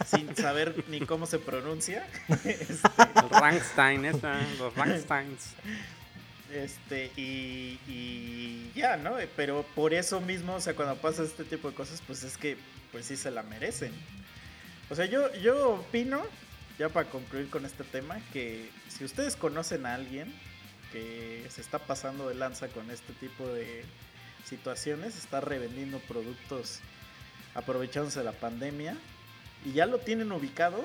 [0.06, 2.08] sin saber ni cómo se pronuncia.
[2.44, 2.78] Este,
[3.16, 5.54] El Rankstein, esa, los Ranksteins.
[6.52, 9.16] este, y, y ya, ¿no?
[9.36, 12.58] Pero por eso mismo, o sea, cuando pasa este tipo de cosas, pues es que,
[12.92, 13.92] pues sí se la merecen.
[14.90, 16.22] O sea, yo, yo opino,
[16.78, 20.34] ya para concluir con este tema, que si ustedes conocen a alguien
[20.92, 23.84] que se está pasando de lanza con este tipo de
[24.46, 26.80] situaciones, está revendiendo productos
[27.56, 28.96] aprovechándose de la pandemia
[29.66, 30.84] y ya lo tienen ubicado,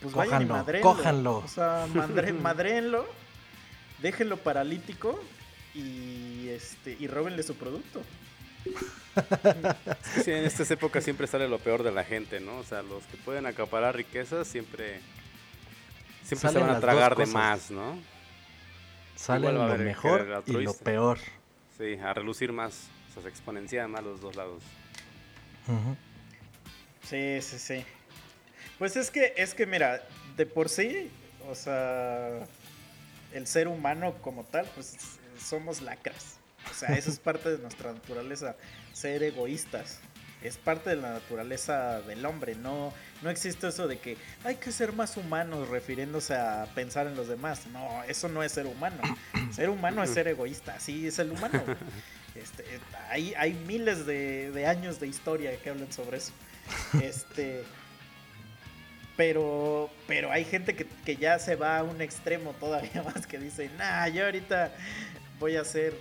[0.00, 0.90] pues vayan y Cójanlo, madréenlo.
[0.90, 1.36] cójanlo.
[1.38, 3.06] O sea, madre, madréenlo,
[4.00, 5.22] déjenlo paralítico
[5.74, 8.02] y este y róbenle su producto.
[10.22, 12.58] Sí, en estas épocas siempre sale lo peor de la gente, ¿no?
[12.58, 15.00] O sea, los que pueden acaparar riquezas siempre,
[16.22, 17.98] siempre se van a tragar de más, ¿no?
[19.16, 21.18] Salen lo mejor y lo peor.
[21.78, 22.88] Sí, a relucir más.
[23.10, 24.62] O sea, se exponencian más los dos lados.
[25.68, 25.96] Ujú.
[27.08, 27.84] Sí, sí, sí.
[28.78, 30.02] Pues es que, es que mira,
[30.36, 31.10] de por sí,
[31.48, 32.40] o sea,
[33.32, 34.96] el ser humano como tal, pues
[35.38, 36.36] somos lacras.
[36.70, 38.56] O sea, eso es parte de nuestra naturaleza,
[38.92, 40.00] ser egoístas.
[40.42, 42.56] Es parte de la naturaleza del hombre.
[42.56, 42.92] No,
[43.22, 47.28] no existe eso de que hay que ser más humanos refiriéndose a pensar en los
[47.28, 47.66] demás.
[47.68, 49.00] No, eso no es ser humano.
[49.52, 50.74] Ser humano es ser egoísta.
[50.76, 51.62] Así es el humano.
[52.34, 52.64] Este,
[53.10, 56.32] hay, hay miles de, de años de historia que hablan sobre eso.
[57.02, 57.64] Este.
[59.16, 63.38] Pero, pero hay gente que, que ya se va a un extremo todavía más que
[63.38, 64.72] dice, nah, yo ahorita
[65.38, 65.94] voy a hacer.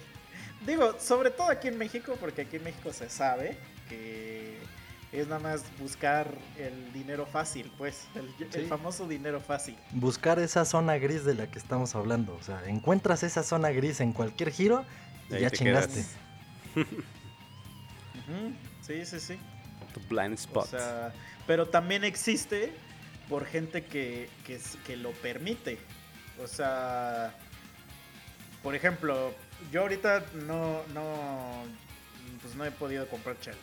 [0.65, 3.57] Digo, sobre todo aquí en México, porque aquí en México se sabe
[3.89, 4.57] que
[5.11, 9.75] es nada más buscar el dinero fácil, pues, el, famoso dinero fácil.
[9.91, 12.33] Buscar esa zona gris de la que estamos hablando.
[12.35, 14.85] O sea, encuentras esa zona gris en cualquier giro
[15.29, 16.05] y Ahí ya te chingaste.
[18.81, 19.37] Sí, sí, sí.
[19.93, 20.69] Tu blind O spot.
[20.69, 21.13] sea,
[21.47, 22.73] pero también existe
[23.29, 24.29] por gente que,
[24.85, 25.77] que, lo permite.
[26.43, 27.33] O sea,
[28.63, 29.33] por ejemplo,
[29.71, 31.63] yo ahorita no, no,
[32.41, 33.57] pues no he podido comprar chela.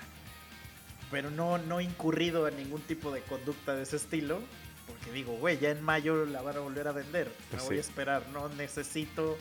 [1.11, 4.41] Pero no, no he incurrido en ningún tipo de conducta de ese estilo.
[4.87, 7.27] Porque digo, güey, ya en mayo la van a volver a vender.
[7.27, 8.27] Me Pues voy a esperar.
[8.33, 9.37] No necesito,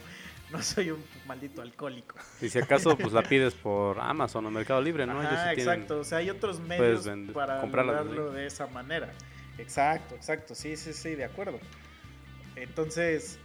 [0.52, 2.16] no soy un maldito alcohólico.
[2.42, 5.20] Y si acaso, pues la pides por Amazon o Mercado Libre, ¿no?
[5.22, 6.00] Ellos Ajá, sí tienen- exacto.
[6.00, 9.14] O sea, hay otros medios vender- para lograrlo de esa manera.
[9.58, 10.56] Exacto, exacto.
[10.56, 11.60] Sí, sí, sí, de acuerdo.
[12.56, 13.40] Entonces,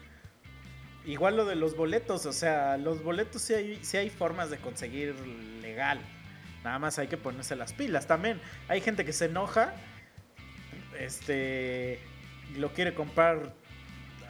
[1.04, 2.26] igual lo de los boletos.
[2.26, 5.14] O sea, los boletos sí hay, sí hay formas de conseguir
[5.60, 6.00] legal.
[6.64, 8.06] Nada más hay que ponerse las pilas.
[8.06, 9.74] También hay gente que se enoja
[10.98, 11.98] este,
[12.56, 13.52] lo quiere comprar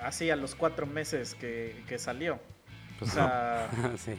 [0.02, 2.40] así a los cuatro meses que, que salió.
[3.04, 4.12] Pues o sea, sí,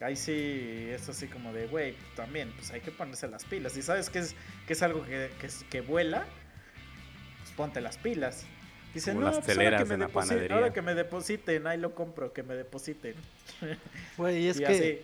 [0.00, 0.06] no.
[0.06, 3.76] ahí sí es así como de, güey, también, pues hay que ponerse las pilas.
[3.76, 4.34] Y sabes que es,
[4.66, 5.30] que es algo que,
[5.70, 6.24] que, vuela,
[7.42, 8.44] pues ponte las pilas.
[8.94, 10.56] Dice, Como no, las pues ahora que, me en la deposi- panadería".
[10.56, 13.14] ahora que me depositen, ahí lo compro, que me depositen.
[14.16, 14.66] Güey, y es Y que...
[14.66, 15.00] así,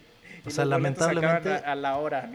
[0.46, 2.30] o sea, lamentablemente- A, a la hora,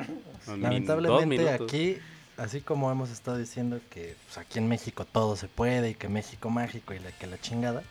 [0.47, 1.97] Lamentablemente aquí,
[2.38, 6.07] así como hemos estado diciendo que pues, aquí en México todo se puede y que
[6.09, 7.82] México mágico y la, que la chingada,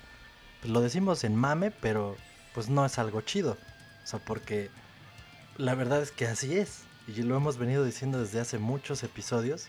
[0.61, 2.17] pues lo decimos en mame, pero
[2.55, 3.57] pues no es algo chido.
[4.05, 4.71] O sea, porque
[5.57, 6.83] la verdad es que así es.
[7.09, 9.67] Y lo hemos venido diciendo desde hace muchos episodios,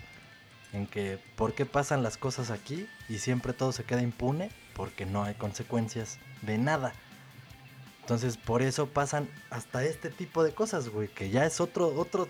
[0.73, 5.05] en que por qué pasan las cosas aquí y siempre todo se queda impune, porque
[5.05, 6.93] no hay consecuencias de nada.
[8.01, 12.29] Entonces, por eso pasan hasta este tipo de cosas, güey, que ya es otro, otro,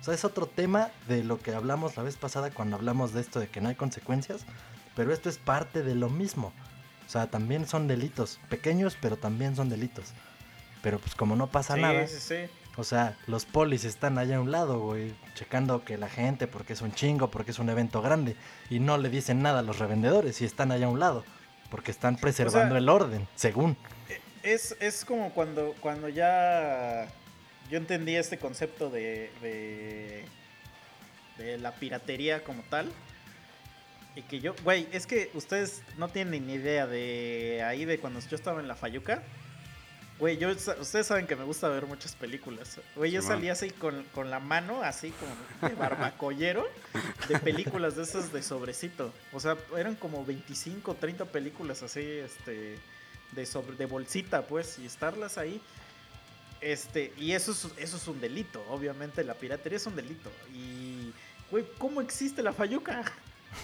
[0.00, 3.20] o sea, es otro tema de lo que hablamos la vez pasada cuando hablamos de
[3.20, 4.44] esto de que no hay consecuencias,
[4.96, 6.52] pero esto es parte de lo mismo.
[7.12, 10.06] O sea, también son delitos, pequeños, pero también son delitos.
[10.80, 12.36] Pero pues como no pasa sí, nada, sí, sí.
[12.78, 16.72] o sea, los polis están allá a un lado, güey, checando que la gente, porque
[16.72, 18.34] es un chingo, porque es un evento grande,
[18.70, 21.22] y no le dicen nada a los revendedores y están allá a un lado,
[21.68, 23.76] porque están preservando el orden, según.
[24.42, 27.08] Es, es como cuando, cuando ya
[27.70, 30.24] yo entendí este concepto de, de,
[31.36, 32.90] de la piratería como tal.
[34.14, 38.20] Y que yo, güey, es que ustedes no tienen ni idea de ahí de cuando
[38.20, 39.22] yo estaba en la Fayuca.
[40.18, 42.78] Güey, yo, ustedes saben que me gusta ver muchas películas.
[42.94, 46.68] Güey, yo salía así con, con la mano, así como de barbacollero,
[47.28, 49.12] de películas de esas de sobrecito.
[49.32, 52.78] O sea, eran como 25, 30 películas así, este,
[53.32, 55.60] de, sobre, de bolsita, pues, y estarlas ahí.
[56.60, 60.30] Este, y eso es, eso es un delito, obviamente, la piratería es un delito.
[60.54, 61.12] Y,
[61.50, 63.02] güey, ¿cómo existe la Fayuca?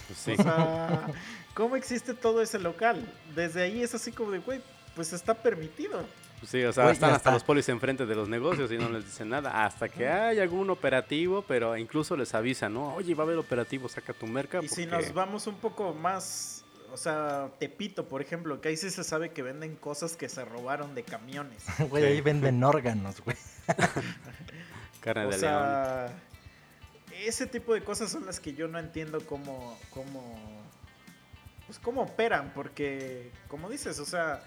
[0.07, 0.33] Pues sí.
[0.39, 1.07] O sea,
[1.55, 3.03] ¿cómo existe todo ese local?
[3.35, 4.61] Desde ahí es así como de, güey,
[4.95, 6.05] pues está permitido.
[6.39, 7.31] Pues sí, o sea, están hasta está.
[7.33, 9.65] los polis enfrente de los negocios y no les dicen nada.
[9.65, 12.95] Hasta que hay algún operativo, pero incluso les avisan, ¿no?
[12.95, 14.61] Oye, va a haber operativo, saca tu merca.
[14.63, 18.91] Y si nos vamos un poco más, o sea, Tepito, por ejemplo, que ahí sí
[18.91, 21.65] se sabe que venden cosas que se robaron de camiones.
[21.91, 23.37] Güey, ahí venden órganos, güey.
[25.01, 26.28] Carne O de león.
[27.27, 30.37] Ese tipo de cosas son las que yo no entiendo cómo, cómo,
[31.67, 34.43] pues cómo operan, porque, como dices, o sea,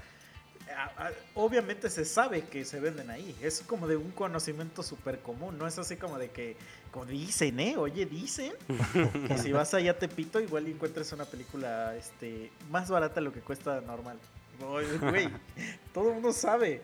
[0.75, 5.19] a- a- obviamente se sabe que se venden ahí, es como de un conocimiento súper
[5.19, 6.55] común, no es así como de que,
[6.91, 7.75] como dicen, ¿eh?
[7.77, 8.53] Oye, dicen
[9.27, 13.33] que si vas allá a Tepito igual encuentres una película, este, más barata de lo
[13.33, 14.17] que cuesta normal.
[14.65, 15.29] Oye, Güey,
[15.93, 16.81] todo el mundo sabe,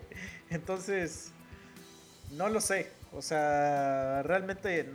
[0.50, 1.32] entonces...
[2.32, 2.92] No lo sé.
[3.14, 4.86] O sea, realmente.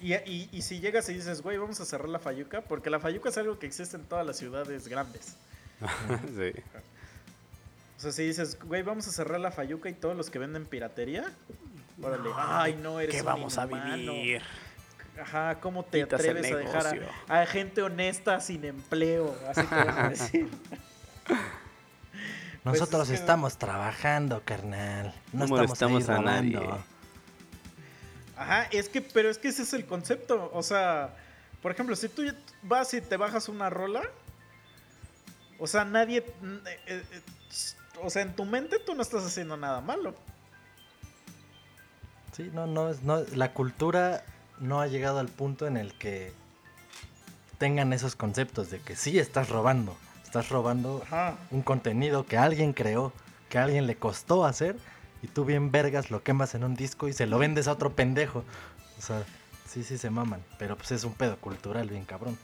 [0.00, 3.00] Y, y- y si llegas y dices, güey, vamos a cerrar la Fayuca, porque la
[3.00, 5.36] Fayuca es algo que existe en todas las ciudades grandes.
[6.36, 6.52] sí.
[7.96, 10.66] O sea, si dices, güey, vamos a cerrar la Fayuca y todos los que venden
[10.66, 11.24] piratería,
[12.00, 14.12] órale, ay, no eres ¿Qué un vamos a inhumano".
[14.12, 14.42] vivir?
[15.20, 16.86] Ajá, ¿cómo te Quitas atreves a dejar
[17.28, 19.34] a, a gente honesta sin empleo?
[19.48, 20.48] Así te a decir.
[21.26, 25.06] Pues Nosotros es que- estamos trabajando, carnal.
[25.32, 26.70] No, No estamos, molestamos ahí a nadie.
[28.38, 30.50] Ajá, es que, pero es que ese es el concepto.
[30.54, 31.14] O sea,
[31.60, 32.22] por ejemplo, si tú
[32.62, 34.02] vas y te bajas una rola,
[35.58, 36.18] o sea, nadie.
[36.18, 37.22] eh, eh, eh,
[38.00, 40.14] o sea, en tu mente tú no estás haciendo nada malo.
[42.32, 44.22] Sí, no, no, es- no, la cultura
[44.60, 46.32] no ha llegado al punto en el que
[47.58, 51.36] tengan esos conceptos de que sí estás robando, estás robando Ajá.
[51.50, 53.12] un contenido que alguien creó,
[53.48, 54.76] que alguien le costó hacer
[55.22, 57.92] y tú bien vergas lo quemas en un disco y se lo vendes a otro
[57.94, 58.44] pendejo.
[58.98, 59.24] O sea,
[59.68, 62.36] sí, sí se maman, pero pues es un pedo cultural bien cabrón.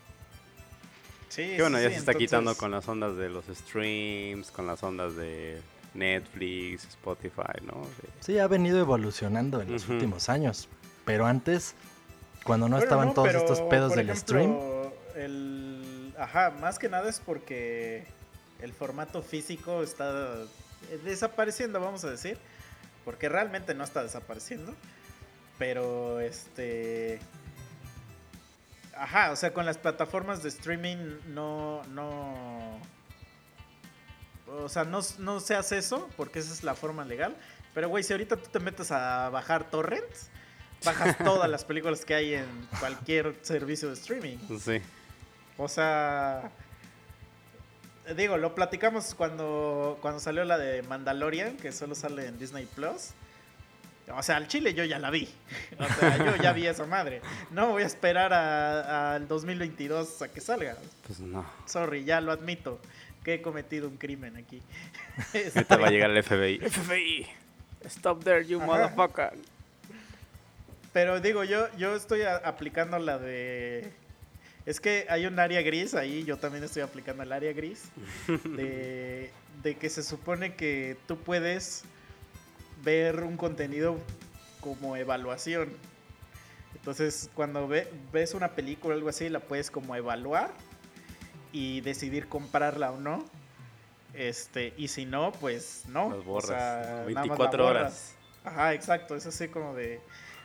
[1.28, 4.50] Sí, Que bueno, sí, ya sí, se está quitando con las ondas de los streams,
[4.52, 5.60] con las ondas de
[5.94, 7.80] Netflix, Spotify, ¿no?
[7.82, 10.68] De- Sí, ha venido evolucionando en los últimos años,
[11.04, 11.74] pero antes,
[12.44, 14.56] cuando no estaban no, todos pero, estos pedos del ejemplo, stream,
[15.16, 18.06] El, ajá, más que nada es porque
[18.60, 20.36] el formato físico está
[20.90, 22.38] eh, desapareciendo, vamos a decir.
[23.04, 24.74] Porque realmente no está desapareciendo.
[25.58, 27.20] Pero este.
[28.96, 31.82] Ajá, o sea, con las plataformas de streaming no.
[31.84, 32.80] no
[34.46, 37.34] o sea, no, no se hace eso, porque esa es la forma legal.
[37.74, 40.30] Pero, güey, si ahorita tú te metes a bajar torrents,
[40.84, 44.38] bajas todas las películas que hay en cualquier servicio de streaming.
[44.60, 44.80] Sí.
[45.56, 46.50] O sea,
[48.16, 53.10] digo, lo platicamos cuando, cuando salió la de Mandalorian, que solo sale en Disney Plus.
[54.12, 55.28] O sea, al Chile yo ya la vi.
[55.78, 57.22] O sea, yo ya vi esa madre.
[57.50, 60.76] No voy a esperar al 2022 a que salga.
[61.06, 61.46] Pues no.
[61.66, 62.80] Sorry, ya lo admito.
[63.24, 64.60] Que he cometido un crimen aquí.
[65.54, 66.58] Ahorita va a llegar el FBI.
[66.58, 67.26] FBI.
[67.86, 69.32] Stop there, you motherfucker.
[70.92, 73.90] Pero digo, yo, yo estoy aplicando la de.
[74.66, 77.90] Es que hay un área gris ahí, yo también estoy aplicando el área gris.
[78.44, 79.30] De,
[79.62, 81.84] de que se supone que tú puedes
[82.82, 83.98] ver un contenido
[84.60, 85.72] como evaluación.
[86.74, 87.68] Entonces, cuando
[88.12, 90.52] ves una película o algo así, la puedes como evaluar
[91.52, 93.24] y decidir comprarla o no.
[94.12, 96.10] Este, y si no, pues no.
[96.10, 97.06] Las borras.
[97.06, 98.14] 24 horas.
[98.44, 99.16] Ajá, exacto.
[99.16, 100.00] Es así como de.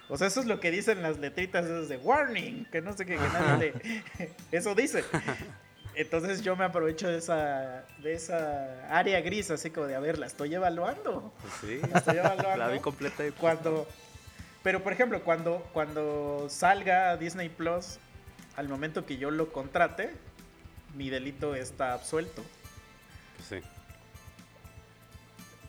[0.09, 3.05] O sea, eso es lo que dicen las letritas esas de warning, que no sé
[3.05, 4.03] qué, que nadie lee.
[4.51, 5.03] Eso dice.
[5.95, 10.17] Entonces yo me aprovecho de esa, de esa área gris, así como de, a ver,
[10.17, 11.33] la estoy evaluando.
[11.41, 12.57] Pues sí, la estoy evaluando.
[12.57, 13.25] La vi completa.
[13.25, 13.31] Y...
[13.31, 13.87] Cuando,
[14.63, 17.99] pero por ejemplo, cuando, cuando salga Disney Plus,
[18.55, 20.11] al momento que yo lo contrate,
[20.95, 22.43] mi delito está absuelto.
[23.37, 23.67] Pues sí.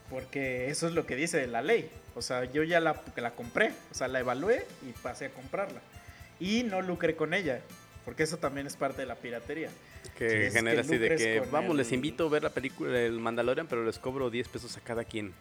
[0.09, 1.91] Porque eso es lo que dice la ley.
[2.15, 5.81] O sea, yo ya la, la compré, o sea, la evalué y pasé a comprarla.
[6.39, 7.61] Y no lucré con ella,
[8.05, 9.71] porque eso también es parte de la piratería.
[10.17, 13.85] Que genera así de que, vamos, les invito a ver la película El Mandalorian, pero
[13.85, 15.33] les cobro 10 pesos a cada quien.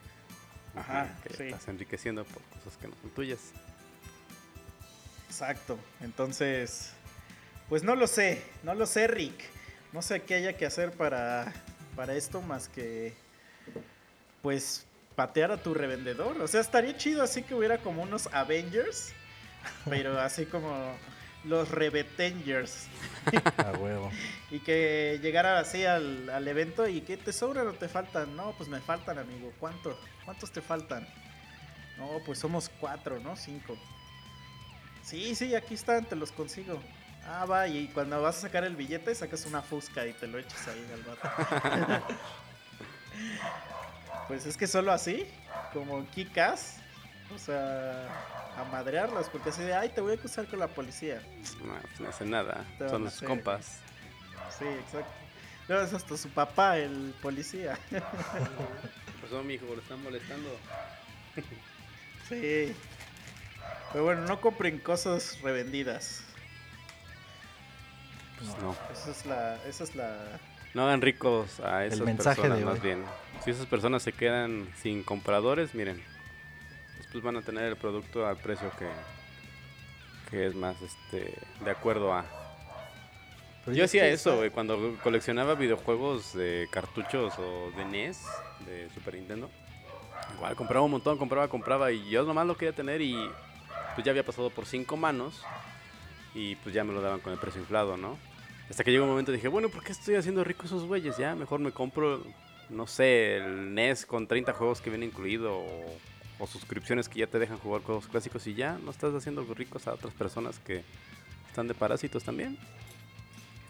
[0.76, 3.40] Ajá, que estás enriqueciendo por cosas que no son tuyas.
[5.28, 5.78] Exacto.
[6.00, 6.92] Entonces,
[7.68, 9.44] pues no lo sé, no lo sé, Rick.
[9.92, 11.52] No sé qué haya que hacer para,
[11.96, 13.14] para esto más que,
[14.42, 16.40] pues, patear a tu revendedor.
[16.40, 19.12] O sea, estaría chido así que hubiera como unos Avengers,
[19.88, 20.96] pero así como
[21.44, 22.86] los Revetengers.
[23.56, 24.10] A huevo.
[24.50, 28.36] y que llegara así al, al, evento y que te sobran o te faltan.
[28.36, 29.52] No, pues me faltan, amigo.
[29.58, 29.96] ¿Cuántos?
[30.24, 31.06] ¿Cuántos te faltan?
[31.98, 33.36] No, pues somos cuatro, ¿no?
[33.36, 33.76] Cinco.
[35.02, 36.80] Sí, sí, aquí están, te los consigo.
[37.26, 40.38] Ah, va, y cuando vas a sacar el billete, sacas una fusca y te lo
[40.38, 41.28] echas ahí al vato.
[44.30, 45.26] pues es que solo así,
[45.72, 46.76] como Kikas,
[47.34, 48.06] o sea,
[48.56, 51.20] a madrearlas, porque así de, ay, te voy a acusar con la policía.
[51.64, 53.80] No, pues no hace nada, son sus compas.
[54.56, 55.10] Sí, exacto.
[55.66, 57.76] Luego es hasta su papá, el policía.
[57.90, 58.00] ¿Qué
[59.20, 59.66] pasó, mijo?
[59.66, 60.48] ¿Lo están molestando?
[62.28, 62.72] sí.
[63.90, 66.22] Pero bueno, no compren cosas revendidas.
[68.38, 68.76] Pues no.
[68.92, 70.38] Esa es la, esa es la...
[70.72, 73.04] No hagan ricos a esas personas, más bien.
[73.44, 76.02] Si esas personas se quedan sin compradores, miren,
[76.98, 78.88] después van a tener el producto al precio que,
[80.30, 81.34] que es más este
[81.64, 82.24] de acuerdo a.
[83.66, 88.24] Yo hacía eso, güey, cuando coleccionaba videojuegos de cartuchos o de NES,
[88.66, 89.50] de Super Nintendo.
[90.36, 93.30] Igual compraba un montón, compraba, compraba y yo nomás lo quería tener y
[93.94, 95.42] pues ya había pasado por cinco manos
[96.34, 98.18] y pues ya me lo daban con el precio inflado, ¿no?
[98.68, 101.16] Hasta que llegó un momento y dije, bueno, ¿por qué estoy haciendo rico esos güeyes?
[101.16, 102.24] Ya, mejor me compro,
[102.70, 105.58] no sé, el NES con 30 juegos que viene incluido
[106.38, 109.86] o, suscripciones que ya te dejan jugar juegos clásicos y ya no estás haciendo ricos
[109.86, 110.82] a otras personas que
[111.48, 112.56] están de parásitos también.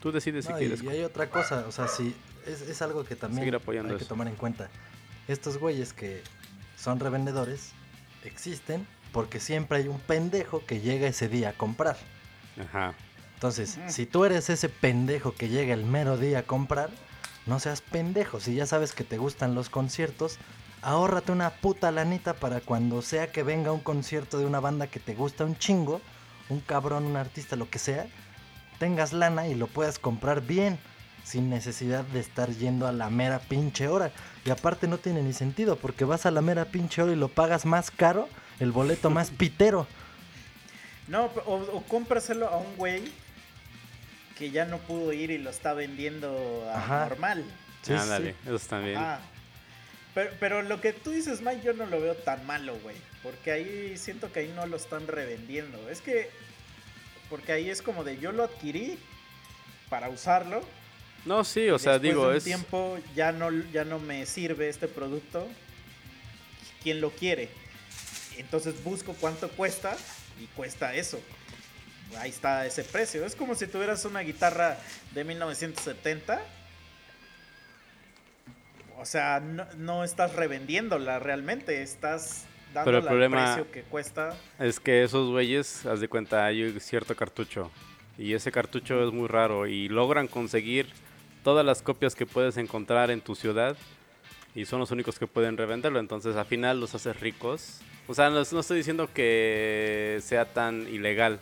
[0.01, 0.81] Tú decides si quieres.
[0.81, 4.35] Y hay otra cosa, o sea, sí, es, algo que también hay que tomar en
[4.35, 4.69] cuenta.
[5.27, 6.23] Estos güeyes que
[6.77, 7.73] son revendedores
[8.23, 11.97] existen porque siempre hay un pendejo que llega ese día a comprar.
[12.57, 12.95] Ajá.
[13.33, 16.89] Entonces, si tú eres ese pendejo que llega el mero día a comprar,
[17.45, 18.39] no seas pendejo.
[18.39, 20.37] Si ya sabes que te gustan los conciertos,
[20.81, 24.99] ahórrate una puta lanita para cuando sea que venga un concierto de una banda que
[24.99, 26.01] te gusta un chingo,
[26.49, 28.07] un cabrón, un artista, lo que sea,
[28.79, 30.79] tengas lana y lo puedas comprar bien,
[31.23, 34.11] sin necesidad de estar yendo a la mera pinche hora.
[34.43, 37.27] Y aparte no tiene ni sentido, porque vas a la mera pinche hora y lo
[37.27, 38.27] pagas más caro,
[38.59, 39.87] el boleto más pitero.
[41.07, 43.11] No, o, o cómpraselo a un güey
[44.41, 47.45] que ya no pudo ir y lo está vendiendo a normal.
[47.83, 48.99] Sí, Ándale, eso bien.
[50.15, 52.95] Pero, pero, lo que tú dices, Mike, yo no lo veo tan malo, güey.
[53.21, 55.87] Porque ahí siento que ahí no lo están revendiendo.
[55.91, 56.31] Es que.
[57.29, 58.97] Porque ahí es como de yo lo adquirí
[59.89, 60.63] para usarlo.
[61.23, 64.87] No, sí, o sea, digo, de un tiempo ya no, ya no me sirve este
[64.87, 65.47] producto.
[66.81, 67.47] ¿Quién lo quiere?
[68.37, 69.95] Entonces busco cuánto cuesta
[70.41, 71.21] y cuesta eso
[72.17, 73.25] ahí está ese precio.
[73.25, 74.77] Es como si tuvieras una guitarra
[75.13, 76.41] de 1970.
[78.97, 79.41] O sea,
[79.77, 84.35] no, estás revendiéndola realmente, estás dando el, precio que cuesta.
[84.59, 87.71] Es que esos güeyes, haz de cuenta, hay cierto cartucho.
[88.17, 89.65] Y ese cartucho es muy raro.
[89.65, 90.87] Y logran conseguir
[91.43, 93.75] todas las copias que puedes encontrar en tu ciudad
[94.53, 95.99] y son los únicos que pueden revenderlo.
[95.99, 97.79] Entonces al final los haces ricos.
[98.07, 101.39] O sea, no, no estoy diciendo que sea tan ilegal,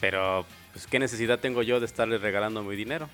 [0.00, 3.08] pero pues qué necesidad tengo yo de estarle regalando mi dinero.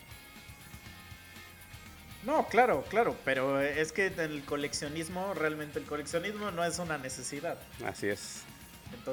[2.25, 7.57] No, claro, claro, pero es que el coleccionismo, realmente el coleccionismo no es una necesidad.
[7.85, 8.43] Así es.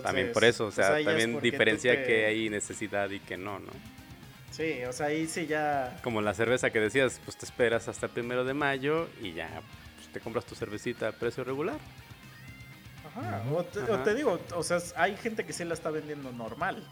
[0.02, 3.72] también por eso, o sea, también diferencia que hay necesidad y que no, ¿no?
[4.50, 6.00] Sí, o sea, ahí sí ya...
[6.04, 9.50] Como la cerveza que decías, pues te esperas hasta el primero de mayo y ya
[9.96, 11.78] pues, te compras tu cervecita a precio regular.
[13.08, 16.84] Ajá, o te, digo, o sea, hay gente que sí la está vendiendo normal.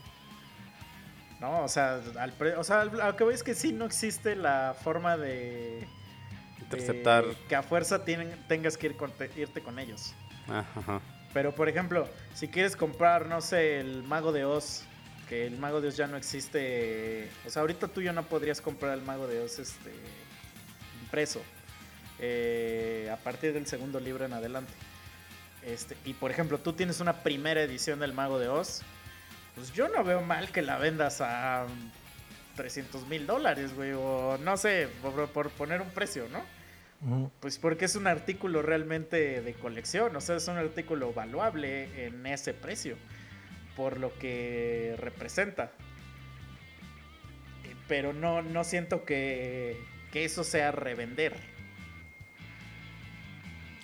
[1.41, 1.63] ¿No?
[1.63, 5.87] O sea, al o sea, lo que es que sí no existe la forma de
[6.59, 7.25] interceptar.
[7.49, 8.95] que a fuerza tienen, tengas que ir
[9.35, 10.13] irte con ellos.
[10.47, 11.01] Ajá.
[11.33, 14.83] Pero por ejemplo, si quieres comprar, no sé, el Mago de Oz,
[15.27, 17.29] que el Mago de Oz ya no existe.
[17.47, 19.91] O sea, ahorita tú ya no podrías comprar el Mago de Oz este,
[21.01, 21.41] impreso.
[22.19, 24.73] Eh, a partir del segundo libro en adelante.
[25.63, 28.83] Este, y por ejemplo, tú tienes una primera edición del Mago de Oz.
[29.55, 31.65] Pues yo no veo mal que la vendas a
[32.55, 33.91] 300 mil dólares, güey.
[33.93, 34.87] O no sé,
[35.33, 36.41] por poner un precio, ¿no?
[37.39, 42.27] Pues porque es un artículo realmente de colección, o sea, es un artículo valuable en
[42.27, 42.95] ese precio,
[43.75, 45.71] por lo que representa.
[47.87, 51.35] Pero no, no siento que, que eso sea revender.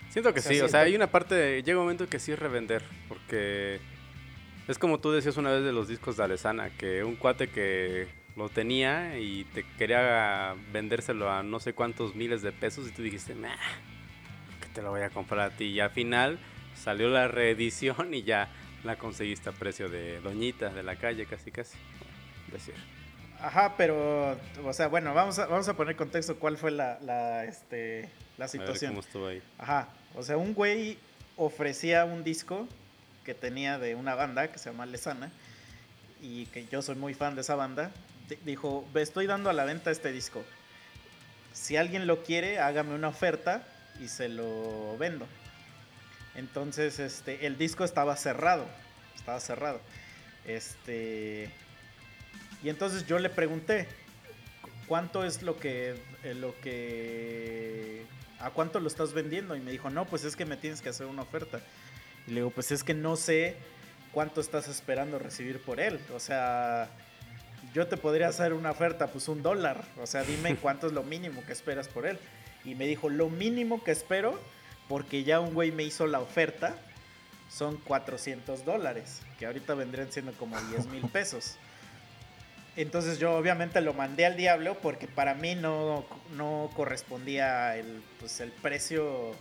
[0.09, 2.39] Siento que sí, o sea, hay una parte, de, llega un momento que sí es
[2.39, 3.79] revender, porque
[4.67, 8.07] es como tú decías una vez de los discos de Alesana, que un cuate que
[8.35, 13.01] lo tenía y te quería vendérselo a no sé cuántos miles de pesos y tú
[13.01, 13.55] dijiste, nah,
[14.61, 15.65] que te lo voy a comprar a ti.
[15.65, 16.37] Y al final
[16.75, 18.49] salió la reedición y ya
[18.83, 21.77] la conseguiste a precio de doñita de la calle, casi casi.
[22.51, 22.75] decir.
[23.39, 27.45] Ajá, pero, o sea, bueno, vamos a, vamos a poner contexto cuál fue la, la,
[27.45, 28.91] este, la situación.
[28.91, 29.41] cómo estuvo ahí.
[29.57, 30.97] Ajá, o sea, un güey
[31.35, 32.67] ofrecía un disco
[33.27, 35.29] que tenía de una banda que se llama Lesana
[36.21, 37.91] y que yo soy muy fan de esa banda
[38.45, 40.43] dijo, estoy dando a la venta este disco.
[41.53, 43.67] Si alguien lo quiere, hágame una oferta
[44.01, 45.27] y se lo vendo.
[46.35, 48.65] Entonces, este, el disco estaba cerrado.
[49.15, 49.81] Estaba cerrado.
[50.45, 51.51] Este.
[52.63, 53.87] Y entonces yo le pregunté.
[54.87, 55.99] ¿Cuánto es lo que.
[56.23, 58.05] Eh, lo que.
[58.39, 59.55] ¿A cuánto lo estás vendiendo?
[59.55, 61.59] Y me dijo, no, pues es que me tienes que hacer una oferta.
[62.27, 63.55] Y le digo, pues es que no sé
[64.11, 65.99] cuánto estás esperando recibir por él.
[66.13, 66.89] O sea,
[67.73, 69.85] yo te podría hacer una oferta, pues un dólar.
[70.01, 72.19] O sea, dime cuánto es lo mínimo que esperas por él.
[72.65, 74.39] Y me dijo, lo mínimo que espero,
[74.89, 76.75] porque ya un güey me hizo la oferta,
[77.49, 81.55] son 400 dólares, que ahorita vendrían siendo como 10 mil pesos.
[82.75, 86.05] Entonces yo obviamente lo mandé al diablo porque para mí no,
[86.35, 89.31] no correspondía el, pues, el precio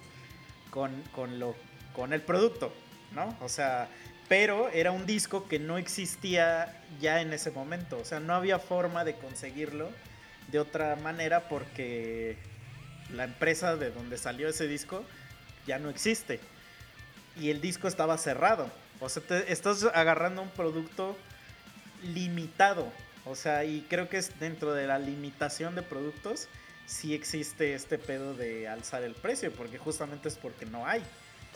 [0.71, 1.55] con, con, lo,
[1.97, 2.71] con el producto,
[3.13, 3.35] ¿no?
[3.41, 3.89] O sea,
[4.29, 8.59] pero era un disco que no existía ya en ese momento, o sea, no había
[8.59, 9.91] forma de conseguirlo
[10.53, 12.37] de otra manera porque
[13.15, 15.05] la empresa de donde salió ese disco
[15.67, 16.39] ya no existe
[17.41, 18.71] y el disco estaba cerrado,
[19.01, 21.17] o sea, te estás agarrando un producto
[22.03, 22.93] limitado,
[23.25, 26.49] o sea, y creo que es dentro de la limitación de productos
[26.85, 31.03] sí existe este pedo de alzar el precio, porque justamente es porque no hay.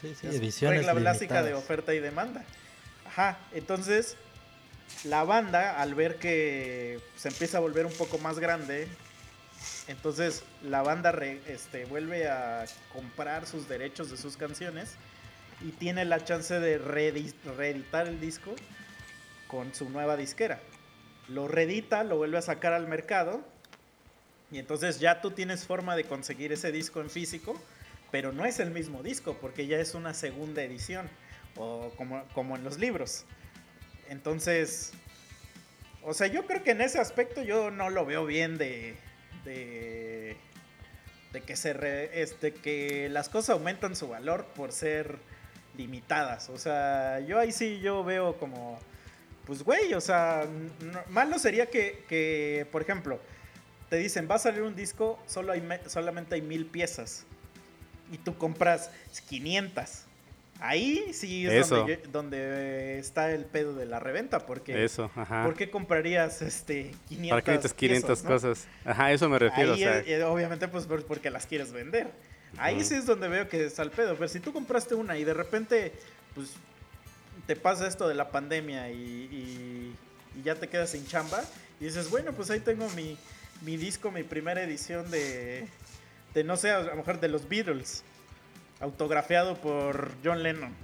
[0.00, 2.44] Sí, sí, es regla clásica de oferta y demanda.
[3.06, 4.16] Ajá, entonces
[5.04, 8.88] la banda al ver que se empieza a volver un poco más grande,
[9.88, 11.10] entonces la banda
[11.46, 14.94] este, vuelve a comprar sus derechos de sus canciones
[15.60, 18.54] y tiene la chance de reeditar el disco
[19.48, 20.60] con su nueva disquera.
[21.28, 23.42] Lo reedita, lo vuelve a sacar al mercado
[24.50, 27.60] y entonces ya tú tienes forma de conseguir ese disco en físico,
[28.10, 31.08] pero no es el mismo disco porque ya es una segunda edición
[31.56, 33.24] o como, como en los libros.
[34.08, 34.92] Entonces,
[36.02, 38.96] o sea, yo creo que en ese aspecto yo no lo veo bien de,
[39.44, 40.36] de,
[41.32, 45.18] de que, se este, que las cosas aumentan su valor por ser
[45.76, 46.48] limitadas.
[46.48, 48.78] O sea, yo ahí sí yo veo como,
[49.46, 50.46] pues güey, o sea,
[51.08, 53.20] malo sería que, que, por ejemplo,
[53.88, 57.26] te dicen, va a salir un disco, solo hay, solamente hay mil piezas.
[58.10, 58.90] Y tú compras
[59.28, 60.04] 500.
[60.60, 61.70] Ahí sí es
[62.12, 65.44] donde, está el pedo de la reventa, porque eso, ajá.
[65.44, 68.66] ¿por qué comprarías este 500 ¿Para 500 cosas?
[68.84, 69.72] Ajá, eso me refiero.
[69.72, 72.08] Ahí, eh, obviamente pues porque las quieres vender.
[72.58, 75.24] Ahí sí es donde veo que está el pedo, pero si tú compraste una y
[75.24, 75.92] de repente
[76.34, 76.52] pues
[77.46, 79.94] te pasa esto de la pandemia y,
[80.44, 81.42] ya te quedas sin chamba
[81.80, 83.18] y dices, bueno, pues ahí tengo mi,
[83.62, 85.66] mi disco, mi primera edición de,
[86.34, 88.04] de no sé, a lo mejor de los Beatles,
[88.80, 90.74] autografiado por John Lennon.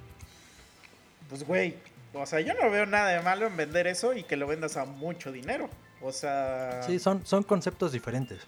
[1.29, 1.77] Pues güey,
[2.15, 4.77] o sea, yo no veo nada de malo en vender eso y que lo vendas
[4.77, 5.69] a mucho dinero.
[6.01, 6.83] O sea...
[6.83, 8.41] Sí, son, son conceptos diferentes.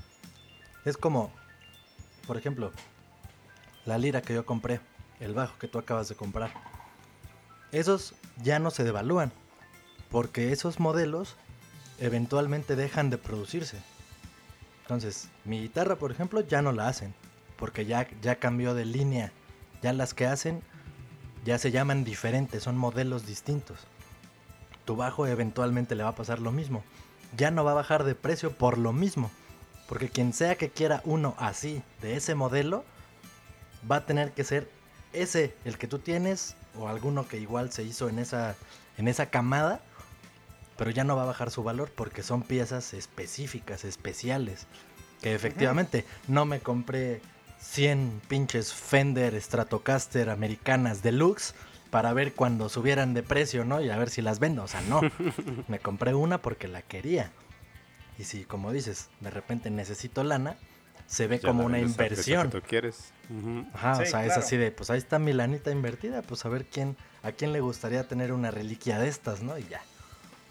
[0.85, 1.33] Es como,
[2.27, 2.73] por ejemplo,
[3.85, 4.81] la lira que yo compré,
[5.21, 6.53] el bajo que tú acabas de comprar.
[7.73, 9.33] Esos ya no se devalúan,
[10.11, 11.37] porque esos modelos
[11.99, 13.79] eventualmente dejan de producirse.
[14.89, 17.13] Entonces, mi guitarra, por ejemplo, ya no la hacen,
[17.59, 19.33] porque ya, ya cambió de línea.
[19.83, 20.63] Ya las que hacen
[21.45, 23.81] ya se llaman diferentes, son modelos distintos.
[24.87, 26.83] Tu bajo eventualmente le va a pasar lo mismo.
[27.37, 29.31] Ya no va a bajar de precio por lo mismo.
[29.91, 32.83] Porque quien sea que quiera uno así, de ese modelo,
[33.91, 34.71] va a tener que ser
[35.13, 38.57] ese, el que tú tienes, o alguno que igual se hizo en esa,
[38.97, 39.83] en esa camada,
[40.79, 44.67] pero ya no va a bajar su valor porque son piezas específicas, especiales.
[45.21, 47.21] Que efectivamente no me compré
[47.61, 51.55] 100 pinches Fender Stratocaster americanas deluxe
[51.91, 53.81] para ver cuando subieran de precio, ¿no?
[53.81, 54.63] Y a ver si las vendo.
[54.63, 55.01] O sea, no.
[55.69, 57.33] me compré una porque la quería.
[58.17, 60.57] Y si, como dices, de repente necesito lana,
[61.07, 62.51] se ve como una inversión.
[62.51, 63.13] Que tú quieres.
[63.73, 66.67] Ajá, o sea, es así de, pues ahí está mi lanita invertida, pues a ver
[66.67, 69.59] quién, a quién le gustaría tener una reliquia de estas, ¿no?
[69.59, 69.81] Y ya.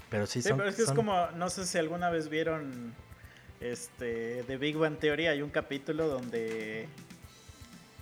[0.10, 2.94] Pero sí, sí pero es que es como, no sé si alguna vez vieron
[3.60, 6.88] este, de Big Bang Theory, hay un capítulo donde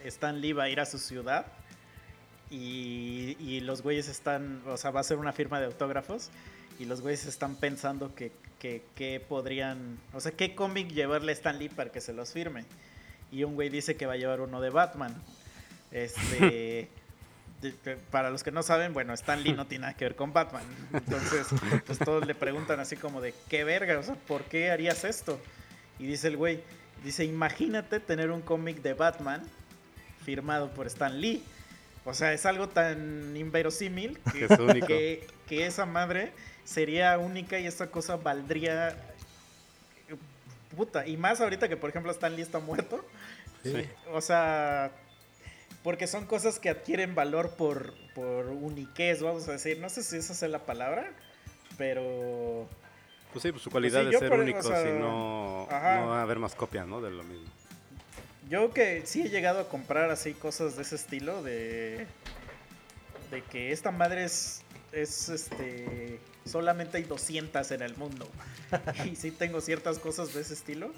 [0.03, 1.47] Stan Lee va a ir a su ciudad
[2.51, 6.30] y, y los güeyes están, o sea, va a ser una firma de autógrafos
[6.80, 11.58] y los güeyes están pensando que, que, podrían, o sea, qué cómic llevarle a Stan
[11.58, 12.66] Lee para que se los firme.
[13.32, 15.14] Y un güey dice que va a llevar uno de Batman.
[15.91, 16.89] Este,
[18.12, 20.64] para los que no saben, bueno, Stan Lee no tiene nada que ver con Batman.
[20.93, 21.47] Entonces,
[21.86, 23.97] pues todos le preguntan así como de, ¿qué verga?
[23.99, 25.39] O sea, ¿por qué harías esto?
[25.99, 26.62] Y dice el güey,
[27.03, 29.41] dice, imagínate tener un cómic de Batman
[30.24, 31.43] firmado por Stan Lee.
[32.03, 34.20] O sea, es algo tan inverosímil
[34.88, 36.32] que, que esa madre
[36.64, 38.95] sería única y esta cosa valdría.
[40.76, 43.06] Puta, y más ahorita que por ejemplo Stan Lee está muerto.
[43.64, 43.88] Sí.
[44.12, 44.91] O sea,
[45.86, 49.77] porque son cosas que adquieren valor por, por uniquez, vamos a decir.
[49.77, 51.11] No sé si esa es la palabra,
[51.77, 52.67] pero.
[53.31, 56.39] Pues sí, pues su cualidad pues de ser único, si no, no va a haber
[56.39, 57.01] más copias, ¿no?
[57.01, 57.45] De lo mismo.
[58.49, 62.07] Yo que sí he llegado a comprar así cosas de ese estilo, de.
[63.29, 64.63] De que esta madre es.
[64.91, 68.27] Es este solamente hay 200 en el mundo.
[69.05, 70.89] y sí tengo ciertas cosas de ese estilo.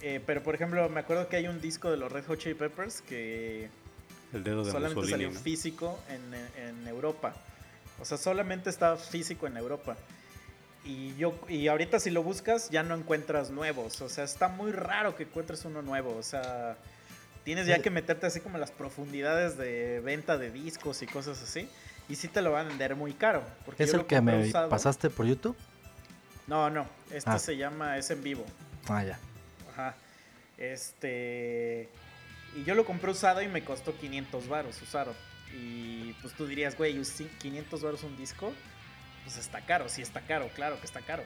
[0.00, 2.54] Eh, pero por ejemplo, me acuerdo que hay un disco de los Red Hot Chili
[2.54, 3.68] Peppers que
[4.34, 7.34] el dedo de solamente salió físico en, en, Europa.
[8.00, 9.96] O sea, solamente estaba físico en Europa.
[10.84, 14.00] Y yo y ahorita si lo buscas ya no encuentras nuevos.
[14.00, 16.16] O sea, está muy raro que encuentres uno nuevo.
[16.16, 16.76] O sea,
[17.44, 21.42] tienes ya que meterte así como en las profundidades de venta de discos y cosas
[21.42, 21.68] así.
[22.08, 23.42] Y sí te lo van a vender muy caro.
[23.64, 25.56] Porque ¿Es el que me pasaste por YouTube?
[26.46, 26.86] No, no.
[27.10, 27.38] Este ah.
[27.38, 28.44] se llama Es en vivo.
[28.88, 29.18] Ah, ya.
[29.72, 29.94] Ajá.
[30.58, 31.88] Este.
[32.54, 35.14] Y yo lo compré usado y me costó 500 varos usado.
[35.52, 37.00] Y pues tú dirías, güey,
[37.38, 38.52] 500 varos un disco.
[39.24, 41.24] Pues está caro, sí está caro, claro que está caro.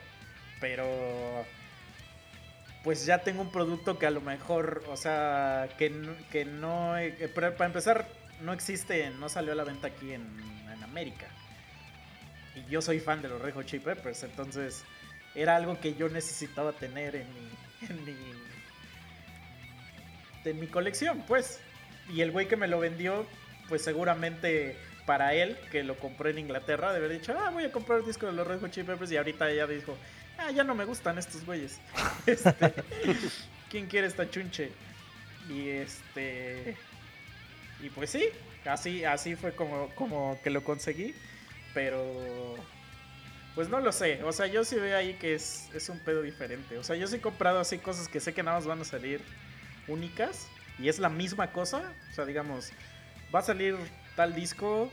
[0.61, 0.87] Pero.
[2.85, 5.93] Pues ya tengo un producto que a lo mejor, o sea, que,
[6.31, 6.97] que no.
[6.97, 8.09] Eh, para empezar,
[8.41, 10.23] no existe, no salió a la venta aquí en
[10.83, 11.27] América.
[12.55, 14.85] Y yo soy fan de los Red Hot Chili Peppers, entonces
[15.35, 17.27] era algo que yo necesitaba tener en
[17.89, 18.15] en mi,
[20.45, 21.61] en mi colección, pues.
[22.09, 23.27] Y el güey que me lo vendió,
[23.69, 24.77] pues seguramente
[25.07, 28.07] para él, que lo compró en Inglaterra, de haber dicho, ah, voy a comprar el
[28.07, 29.97] disco de los Red Hot Chili Peppers, y ahorita ya dijo,
[30.39, 31.81] ah, ya no me gustan estos güeyes.
[32.27, 32.75] Este,
[33.71, 34.71] ¿Quién quiere esta chunche?
[35.49, 36.77] Y este...
[37.83, 38.29] Y pues sí,
[38.69, 41.15] Así, así fue como, como que lo conseguí.
[41.75, 42.57] Pero.
[43.55, 44.23] Pues no lo sé.
[44.25, 46.79] O sea, yo sí veo ahí que es, es un pedo diferente.
[46.79, 48.85] O sea, yo sí he comprado así cosas que sé que nada más van a
[48.85, 49.21] salir
[49.89, 50.49] únicas.
[50.79, 51.93] Y es la misma cosa.
[52.11, 52.71] O sea, digamos,
[53.35, 53.77] va a salir
[54.17, 54.91] tal disco,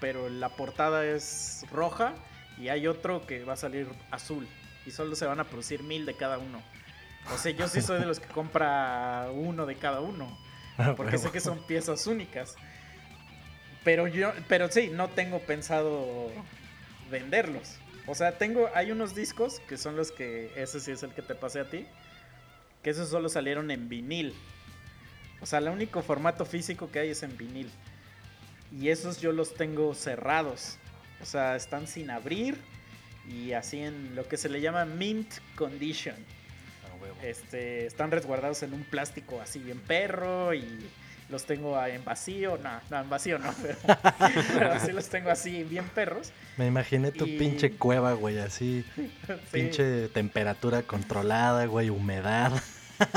[0.00, 2.14] pero la portada es roja.
[2.58, 4.46] Y hay otro que va a salir azul.
[4.86, 6.62] Y solo se van a producir mil de cada uno.
[7.32, 10.38] O sea, yo sí soy de los que compra uno de cada uno.
[10.96, 12.56] Porque sé que son piezas únicas.
[13.84, 16.30] Pero yo, pero sí, no tengo pensado
[17.10, 17.78] venderlos.
[18.06, 21.22] O sea, tengo, hay unos discos que son los que, ese sí es el que
[21.22, 21.86] te pasé a ti,
[22.82, 24.34] que esos solo salieron en vinil.
[25.40, 27.70] O sea, el único formato físico que hay es en vinil.
[28.72, 30.78] Y esos yo los tengo cerrados.
[31.22, 32.56] O sea, están sin abrir
[33.28, 36.16] y así en lo que se le llama mint condition.
[37.22, 40.64] Este, están resguardados en un plástico así bien perro y
[41.30, 42.58] los tengo en vacío.
[42.62, 43.76] No, no, en vacío no, pero,
[44.54, 46.32] pero sí los tengo así bien perros.
[46.56, 48.84] Me imaginé tu Y- pinche cueva, güey, así.
[48.96, 49.10] Sí,
[49.52, 52.52] Pinche temperatura controlada, güey, humedad.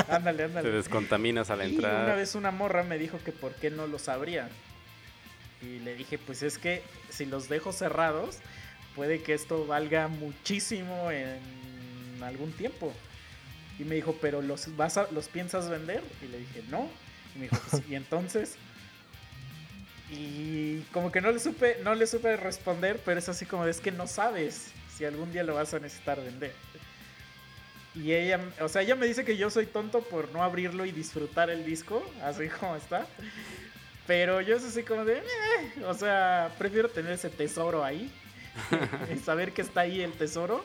[0.09, 0.71] ándale, Te ándale.
[0.71, 4.07] descontaminas a la Y una vez una morra me dijo que por qué no los
[4.09, 4.47] abría.
[5.61, 8.37] Y le dije, pues es que si los dejo cerrados,
[8.95, 11.39] puede que esto valga muchísimo en
[12.23, 12.93] algún tiempo.
[13.79, 16.01] Y me dijo, pero los vas a, los piensas vender?
[16.21, 16.87] Y le dije, no.
[17.35, 18.55] Y me dijo, "Pues, y entonces.
[20.11, 23.71] Y como que no le supe, no le supe responder, pero es así como de,
[23.71, 26.53] es que no sabes si algún día lo vas a necesitar vender.
[27.95, 30.91] Y ella, o sea, ella me dice que yo soy tonto por no abrirlo y
[30.91, 33.07] disfrutar el disco, así como está.
[34.05, 38.11] Pero yo es así como de, "Eh", o sea, prefiero tener ese tesoro ahí.
[39.15, 40.63] y saber que está ahí el tesoro.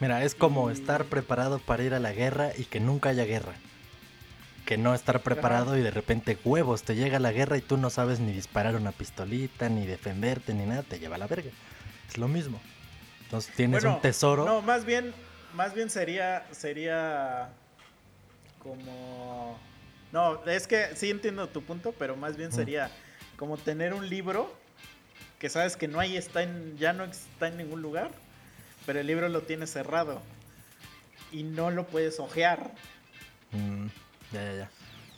[0.00, 3.24] Mira, es como Y- estar preparado para ir a la guerra y que nunca haya
[3.24, 3.54] guerra.
[4.68, 7.88] Que no estar preparado y de repente huevos, te llega la guerra y tú no
[7.88, 11.48] sabes ni disparar una pistolita, ni defenderte, ni nada, te lleva a la verga.
[12.06, 12.60] Es lo mismo.
[13.22, 14.44] Entonces tienes Bueno, un tesoro.
[14.44, 15.14] No, más bien,
[15.54, 17.48] más bien sería, sería
[18.62, 19.58] como...
[20.12, 22.54] No, es que sí entiendo tu punto, pero más bien Mm.
[22.54, 22.90] sería
[23.38, 24.54] como tener un libro
[25.38, 28.10] que sabes que no hay, está en, ya no está en ningún lugar,
[28.84, 30.20] pero el libro lo tienes cerrado
[31.32, 32.70] y no lo puedes ojear.
[33.52, 33.86] Mm,
[34.32, 34.70] ya, ya, ya.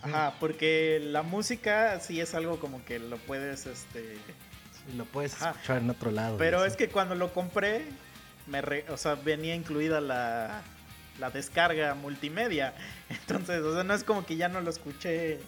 [0.02, 4.14] Ajá, porque la música sí es algo como que lo puedes, este...
[4.72, 5.50] Sí, lo puedes Ajá.
[5.50, 6.38] escuchar en otro lado.
[6.38, 7.84] Pero es que cuando lo compré,
[8.46, 10.62] me re- o sea, venía incluida la,
[11.18, 12.72] la descarga multimedia.
[13.10, 15.38] Entonces, o sea, no es como que ya no lo escuché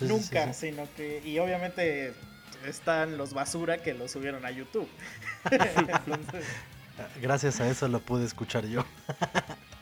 [0.00, 0.70] nunca, sí, sí.
[0.70, 1.20] sino que...
[1.24, 2.14] Y obviamente
[2.64, 4.88] están los basura que lo subieron a YouTube.
[5.50, 6.44] Entonces,
[7.20, 8.84] Gracias a eso lo pude escuchar yo.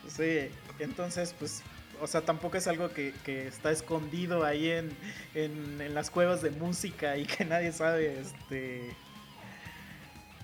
[0.08, 0.48] sí,
[0.78, 1.62] entonces, pues...
[2.00, 3.12] O sea, tampoco es algo que,
[3.46, 4.90] está escondido ahí en,
[5.34, 8.96] en, en las cuevas de música y que nadie sabe, este...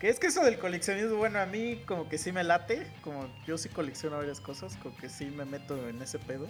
[0.00, 3.28] Que es que eso del coleccionismo, bueno, a mí como que sí me late, como
[3.46, 6.46] yo sí colecciono varias cosas, como que sí me meto en ese pedo.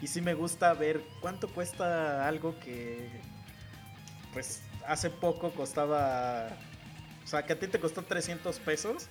[0.00, 3.08] Y sí me gusta ver cuánto cuesta algo que,
[4.32, 6.48] pues, hace poco costaba,
[7.24, 9.06] o sea, que a ti te costó 300 pesos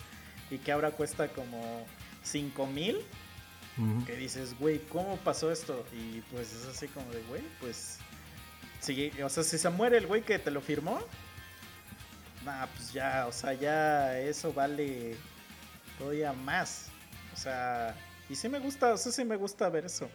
[0.49, 1.85] y que ahora cuesta como
[2.23, 2.97] 5 mil.
[4.05, 5.86] Que dices, güey, ¿cómo pasó esto?
[5.93, 7.99] Y pues es así como de, güey, pues,
[8.80, 10.99] sí, o sea, si se muere el güey que te lo firmó,
[12.43, 15.15] nah, pues ya, o sea, ya eso vale
[15.99, 16.88] todavía más.
[17.34, 17.95] O sea,
[18.30, 20.09] y sí me gusta, o sea, sí me gusta ver eso.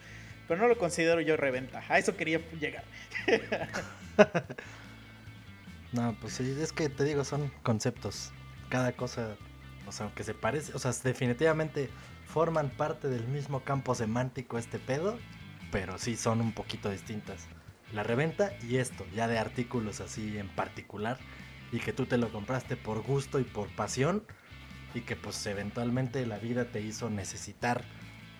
[0.49, 1.85] Pero no lo considero yo reventa.
[1.89, 2.85] A eso quería llegar.
[5.93, 8.33] No, pues sí, es que te digo, son conceptos.
[8.71, 9.37] Cada cosa,
[9.87, 11.91] o sea, aunque se parece, o sea, definitivamente
[12.33, 15.19] forman parte del mismo campo semántico este pedo,
[15.71, 17.47] pero sí son un poquito distintas.
[17.93, 21.19] La reventa y esto, ya de artículos así en particular,
[21.73, 24.25] y que tú te lo compraste por gusto y por pasión,
[24.95, 27.85] y que pues eventualmente la vida te hizo necesitar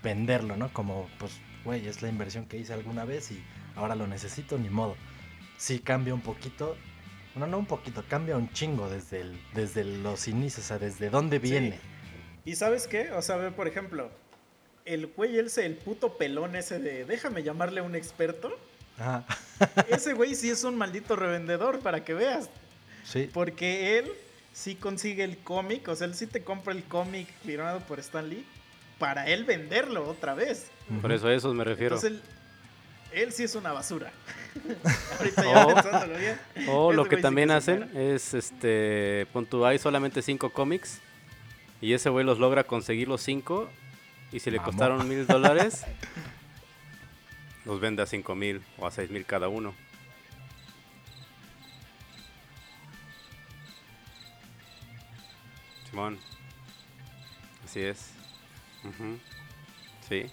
[0.03, 0.73] venderlo, ¿no?
[0.73, 3.45] Como, pues, güey, es la inversión que hice alguna vez y
[3.77, 4.97] ahora lo necesito, ni modo.
[5.59, 6.79] Sí cambia un poquito,
[7.37, 11.11] no, no un poquito, cambia un chingo desde, el, desde los inicios, o sea, desde
[11.11, 11.92] dónde Sí.
[12.45, 13.11] ¿Y sabes qué?
[13.13, 14.11] O sea, ve, por ejemplo,
[14.85, 18.57] el güey ese, el puto pelón ese de, déjame llamarle a un experto.
[18.99, 19.25] Ajá.
[19.89, 22.51] Ese güey sí es un maldito revendedor, para que veas.
[23.05, 24.13] Sí, Porque él
[24.53, 28.29] sí consigue el cómic, o sea, él sí te compra el cómic firmado por Stan
[28.29, 28.45] Lee
[28.99, 30.67] para él venderlo otra vez.
[31.01, 31.97] Por eso a esos me refiero.
[31.97, 32.21] Entonces
[33.13, 34.13] él, él sí es una basura.
[35.19, 35.75] Ahorita ya Oh.
[35.75, 36.41] pensándolo bien.
[36.69, 39.27] O ese lo que también hacen es, este,
[39.67, 41.01] hay solamente cinco cómics
[41.83, 43.69] y ese güey los logra conseguir los cinco
[44.31, 45.85] y si le costaron mil dólares,
[47.67, 49.75] los vende a cinco mil o a seis mil cada uno.
[55.91, 56.19] Simón,
[57.65, 58.13] así es.
[58.85, 59.19] Ujú.
[60.09, 60.31] Sí.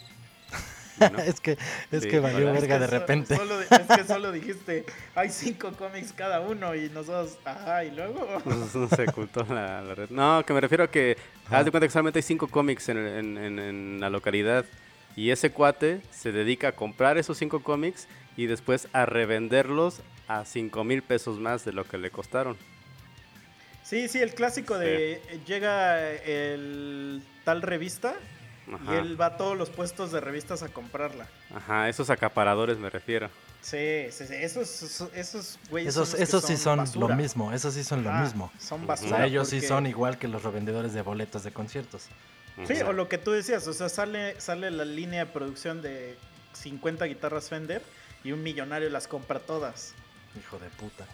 [1.26, 1.58] Es que,
[1.92, 2.56] es Sí, que valió ¿verdad?
[2.56, 3.36] Es verga que de repente.
[3.36, 4.86] Solo, es que solo dijiste,
[5.16, 8.42] hay cinco cómics cada uno y nosotros, ajá, y luego.
[8.46, 10.10] No, no se ocultó la, la red.
[10.10, 11.60] No, que me refiero a que Ajá.
[11.60, 14.66] haz de cuenta que solamente hay cinco cómics en, en- en- en la localidad.
[15.16, 20.46] Y ese cuate se dedica a comprar esos cinco cómics y después a revenderlos a
[20.46, 22.56] cinco mil pesos más de lo que le costaron.
[23.84, 28.14] Sí, sí, el clásico de eh, llega el tal revista
[28.90, 31.28] y él va a todos los puestos de revistas a comprarla.
[31.56, 33.30] Ajá esos acaparadores me refiero.
[33.62, 37.08] Sí, sí, sí, esos, esos, güeyes Esos, son los que esos sí son basura.
[37.08, 38.52] lo mismo, esos sí son lo Ajá, mismo.
[38.60, 39.18] Son O basura.
[39.18, 42.08] sea, ellos sí son igual que los revendedores de boletos de conciertos.
[42.68, 46.18] Sí, o lo que tú decías, o sea, sale, sale la línea de producción de
[46.54, 47.82] 50 guitarras Fender
[48.24, 49.94] y un millonario las compra todas.
[50.38, 51.06] Hijo de puta.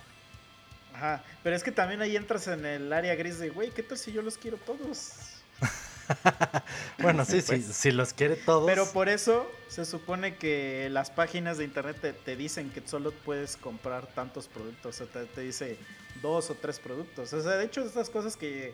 [0.93, 3.97] Ajá, pero es que también ahí entras en el área gris de, güey, ¿qué tal
[3.97, 5.11] si yo los quiero todos?
[6.99, 8.65] bueno, sí, sí, si los quiere todos.
[8.65, 13.11] Pero por eso se supone que las páginas de internet te, te dicen que solo
[13.11, 15.01] puedes comprar tantos productos.
[15.01, 15.77] O sea, te, te, dice
[16.21, 17.33] dos o tres productos.
[17.33, 18.73] O sea, de hecho, estas cosas que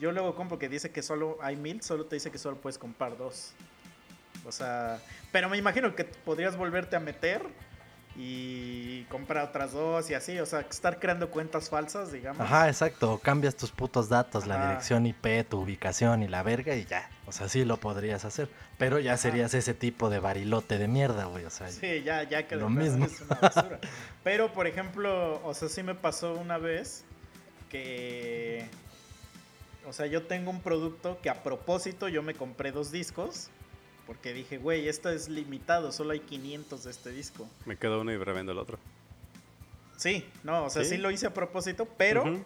[0.00, 2.78] yo luego compro que dice que solo hay mil, solo te dice que solo puedes
[2.78, 3.52] comprar dos.
[4.44, 5.00] O sea,
[5.32, 7.42] pero me imagino que podrías volverte a meter
[8.16, 12.40] y comprar otras dos y así, o sea, estar creando cuentas falsas, digamos.
[12.40, 16.84] Ajá, exacto, cambias tus putos datos, la dirección IP, tu ubicación y la verga y
[16.84, 18.48] ya, o sea, sí lo podrías hacer,
[18.78, 21.68] pero ya serías ese tipo de barilote de mierda, güey, o sea.
[21.68, 23.06] Sí, ya, ya que lo mismo.
[23.06, 23.80] Es una basura.
[24.22, 27.04] pero, por ejemplo, o sea, sí me pasó una vez
[27.68, 28.64] que,
[29.88, 33.50] o sea, yo tengo un producto que a propósito yo me compré dos discos
[34.06, 37.48] porque dije, güey, esto es limitado, solo hay 500 de este disco.
[37.64, 38.78] Me quedo uno y revendo el otro.
[39.96, 42.44] Sí, no, o sea, sí, lo hice a propósito, pero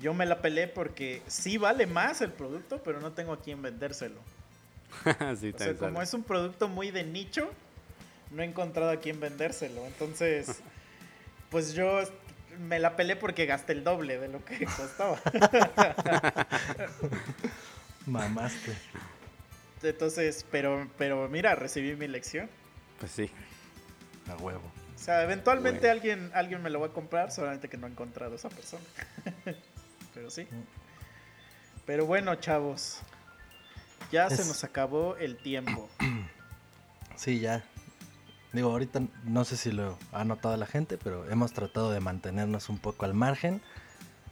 [0.00, 3.62] yo me la pelé porque sí vale más el producto, pero no tengo a quién
[3.62, 4.20] vendérselo.
[5.40, 7.50] sí, o sea, como es un producto muy de nicho,
[8.30, 9.84] no he encontrado a quién vendérselo.
[9.86, 10.60] Entonces,
[11.50, 12.00] pues yo
[12.60, 15.20] me la pelé porque gasté el doble de lo que costaba.
[18.06, 18.76] Mamaste.
[19.82, 22.48] Entonces, pero, pero mira, recibí mi lección.
[22.98, 23.30] Pues sí.
[24.28, 24.70] A huevo.
[24.94, 28.32] O sea, eventualmente alguien, alguien me lo va a comprar, solamente que no he encontrado
[28.32, 28.84] a esa persona.
[30.14, 30.46] pero sí.
[31.86, 33.00] Pero bueno, chavos.
[34.12, 35.88] Ya se nos acabó el tiempo.
[37.16, 37.62] Sí, ya.
[38.54, 42.70] Digo, ahorita no sé si lo ha notado la gente, pero hemos tratado de mantenernos
[42.70, 43.60] un poco al margen.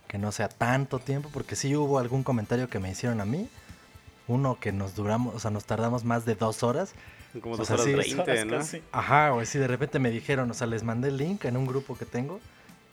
[0.07, 3.51] Que no sea tanto tiempo, porque sí hubo algún comentario que me hicieron a mí
[4.29, 6.93] uno que nos duramos, o sea, nos tardamos más de dos horas.
[7.41, 8.59] Como dos horas veinte, ¿no?
[8.93, 11.67] Ajá, güey, sí, de repente me dijeron, o sea, les mandé el link en un
[11.67, 12.41] grupo que tengo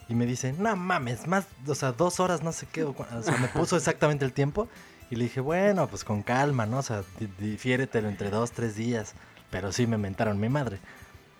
[0.07, 3.37] y me dicen, no mames, más, o sea, dos horas, no sé qué, o sea,
[3.37, 4.67] me puso exactamente el tiempo
[5.09, 6.79] y le dije, bueno, pues con calma, ¿no?
[6.79, 7.03] O sea,
[7.39, 9.13] difiéretelo entre dos, tres días,
[9.51, 10.79] pero sí me mentaron mi madre.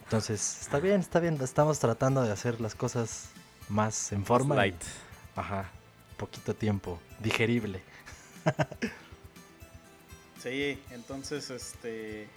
[0.04, 3.30] Entonces, está bien, está bien, estamos tratando de hacer las cosas
[3.70, 4.56] más en forma.
[4.56, 4.82] Light.
[5.36, 5.70] ajá,
[6.18, 7.82] poquito tiempo, digerible.
[10.46, 12.28] Sí, entonces, este,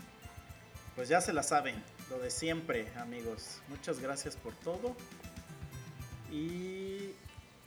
[0.97, 1.75] pues ya se la saben,
[2.09, 3.61] lo de siempre, amigos.
[3.69, 4.97] Muchas gracias por todo.
[6.33, 7.11] Y...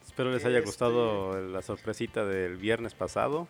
[0.03, 3.47] Espero les haya este gustado la sorpresita del viernes pasado.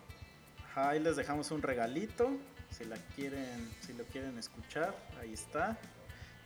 [0.74, 2.30] Ahí les dejamos un regalito,
[2.68, 5.78] si la quieren, si lo quieren escuchar, ahí está.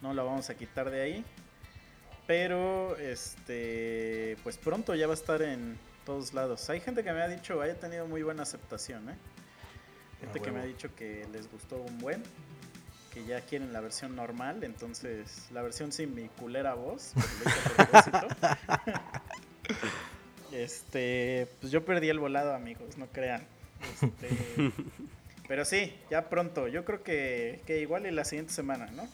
[0.01, 1.25] No la vamos a quitar de ahí.
[2.29, 6.71] Pero este pues pronto ya va a estar en todos lados.
[6.71, 9.17] Hay gente que me ha dicho, haya tenido muy buena aceptación, ¿eh?
[10.21, 12.23] Gente que me ha dicho que les gustó un buen,
[13.13, 17.13] que ya quieren la versión normal, entonces la versión sin mi culera voz,
[20.53, 23.47] este, pues yo perdí el volado, amigos, no crean.
[24.03, 24.29] Este,
[25.49, 26.69] pero sí, ya pronto.
[26.69, 29.09] Yo creo que, que igual y la siguiente semana, ¿no?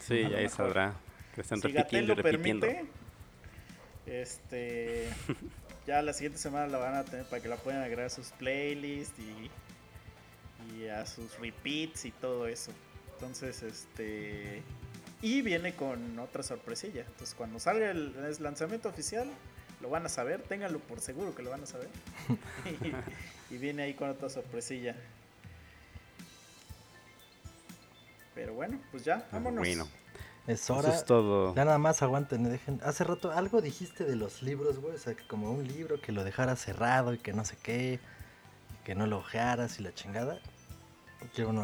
[0.00, 0.94] Sí, ya ahí sabrá.
[1.34, 2.84] Que están si repitiendo lo permite,
[4.06, 5.08] este,
[5.86, 8.30] ya la siguiente semana la van a tener para que la puedan agregar a sus
[8.32, 9.50] playlists y
[10.76, 12.72] y a sus repeats y todo eso.
[13.14, 14.62] Entonces, este.
[15.20, 17.00] Y viene con otra sorpresilla.
[17.00, 19.28] Entonces, cuando salga el, lanzamiento oficial,
[19.80, 20.42] lo van a saber.
[20.42, 21.88] Ténganlo por seguro que lo van a saber.
[23.50, 24.94] y, viene ahí con otra sorpresilla.
[28.36, 29.64] Pero bueno, pues ya, vámonos.
[29.66, 29.88] Bueno.
[30.46, 30.88] Es hora.
[30.88, 31.54] Eso es todo.
[31.56, 32.80] Ya nada más aguanten, dejen.
[32.84, 34.94] Hace rato algo dijiste de los libros, güey.
[34.94, 37.98] O sea, que como un libro que lo dejara cerrado y que no sé qué.
[38.84, 40.40] Que no lo ojearas y la chingada.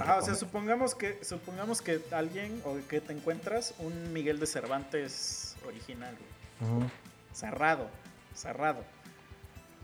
[0.01, 4.47] Ajá, o sea, supongamos que, supongamos que alguien o que te encuentras un Miguel de
[4.47, 6.16] Cervantes original,
[7.32, 7.89] Cerrado,
[8.35, 8.85] cerrado.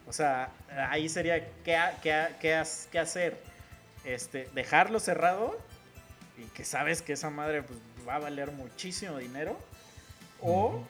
[0.06, 0.50] O sea,
[0.88, 3.40] ahí sería, ¿qué, qué, qué, hacer?
[4.04, 5.58] Este, dejarlo cerrado
[6.38, 7.78] y que sabes que esa madre pues,
[8.08, 9.58] va a valer muchísimo dinero.
[10.40, 10.82] O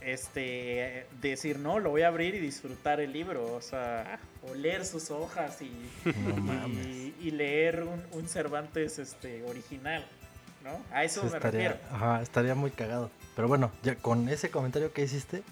[0.00, 4.18] este decir, no, lo voy a abrir y disfrutar el libro, o sea,
[4.50, 5.72] oler sus hojas y,
[7.20, 10.04] y, leer un, Cervantes este, original,
[10.64, 10.80] ¿no?
[10.92, 11.76] A eso me estaría, refiero.
[11.92, 13.10] Ajá, estaría muy cagado.
[13.34, 15.42] Pero bueno, ya con ese comentario que hiciste,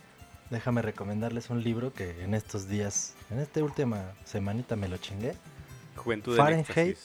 [0.50, 5.34] déjame recomendarles un libro que en estos días, en esta última semanita me lo chingué.
[5.96, 6.98] Juventud Fahrenheit.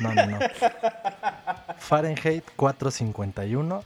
[0.00, 0.38] No, no, no.
[1.78, 3.84] Fahrenheit 451.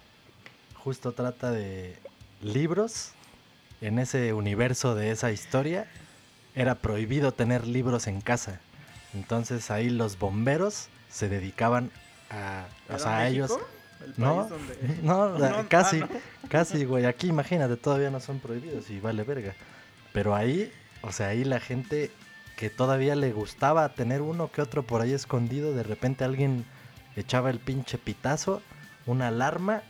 [0.74, 1.96] Justo trata de
[2.40, 3.12] libros
[3.80, 5.86] en ese universo de esa historia,
[6.54, 8.60] era prohibido tener libros en casa.
[9.14, 11.90] Entonces ahí los bomberos se dedicaban
[12.30, 13.58] a, o ¿Era sea, a ellos...
[14.16, 16.08] No, donde- no, casi, ah,
[16.48, 17.04] casi, güey.
[17.04, 19.54] Aquí imagínate, todavía no son prohibidos y vale verga.
[20.12, 20.72] Pero ahí,
[21.02, 22.10] o sea, ahí la gente
[22.56, 26.64] que todavía le gustaba tener uno que otro por ahí escondido, de repente alguien
[27.14, 28.60] echaba el pinche pitazo,
[29.06, 29.82] una alarma,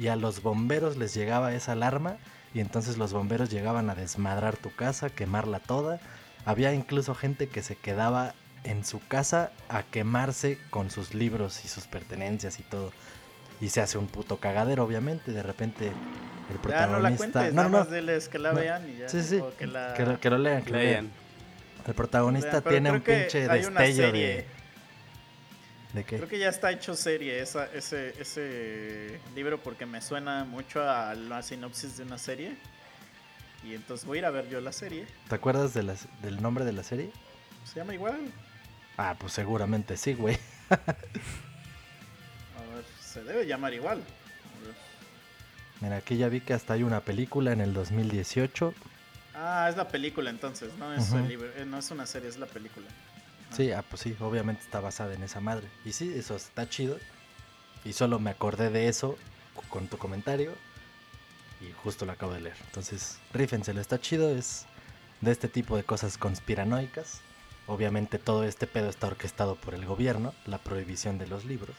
[0.00, 2.16] y a los bomberos les llegaba esa alarma,
[2.54, 6.00] y entonces los bomberos llegaban a desmadrar tu casa, quemarla toda.
[6.44, 11.68] Había incluso gente que se quedaba en su casa a quemarse con sus libros y
[11.68, 12.92] sus pertenencias y todo.
[13.60, 15.32] Y se hace un puto cagadero, obviamente.
[15.32, 17.26] De repente el Ya no protagonista.
[17.26, 18.60] la cuentes, no, no, diles que la No.
[18.60, 19.08] vean y ya.
[19.08, 19.40] Sí, sí.
[19.58, 19.94] que, la...
[19.94, 20.90] que, lo, que lo lean, que lo lean.
[20.92, 21.10] Lean.
[21.86, 24.46] El protagonista tiene un pinche destello de.
[25.92, 26.16] ¿De qué?
[26.16, 31.14] Creo que ya está hecho serie esa, ese, ese libro porque me suena mucho a
[31.14, 32.56] la sinopsis de una serie.
[33.64, 35.06] Y entonces voy a ir a ver yo la serie.
[35.28, 37.10] ¿Te acuerdas de las- del nombre de la serie?
[37.64, 38.20] Se llama igual.
[38.96, 40.38] Ah, pues seguramente sí, güey.
[40.70, 40.76] A
[42.74, 43.98] ver, se debe llamar igual.
[43.98, 44.74] A ver.
[45.80, 48.74] Mira, aquí ya vi que hasta hay una película en el 2018.
[49.34, 52.36] Ah, es la película entonces, no es, el libro, eh, no es una serie, es
[52.36, 52.86] la película.
[53.56, 55.68] Sí, ah, pues sí, obviamente está basada en esa madre.
[55.84, 56.98] Y sí, eso está chido.
[57.84, 59.18] Y solo me acordé de eso
[59.68, 60.54] con tu comentario.
[61.60, 62.56] Y justo lo acabo de leer.
[62.66, 64.34] Entonces, rífenselo, está chido.
[64.34, 64.66] Es
[65.20, 67.20] de este tipo de cosas conspiranoicas.
[67.66, 71.76] Obviamente todo este pedo está orquestado por el gobierno, la prohibición de los libros.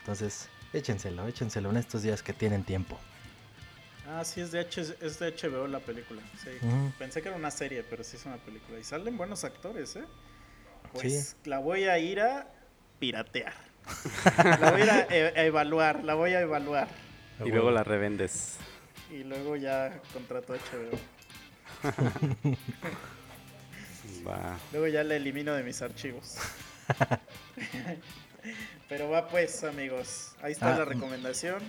[0.00, 2.98] Entonces, échenselo, échenselo en estos días que tienen tiempo.
[4.06, 6.22] Ah, sí, es de, H es de HBO la película.
[6.42, 6.50] Sí.
[6.66, 6.92] Ujú.
[6.98, 8.78] Pensé que era una serie, pero sí es una película.
[8.78, 10.04] Y salen buenos actores, ¿eh?
[10.92, 12.46] Pues la voy a ir a
[12.98, 13.52] piratear.
[14.60, 16.88] la voy a ir a, e- a evaluar, la voy a evaluar.
[17.44, 18.56] Y luego la revendes.
[19.10, 20.98] Y luego ya contrato HBO.
[24.26, 24.58] Va.
[24.72, 26.36] Luego ya la elimino de mis archivos.
[28.88, 30.32] Pero va pues, amigos.
[30.42, 31.62] Ahí está Ah, la recomendación.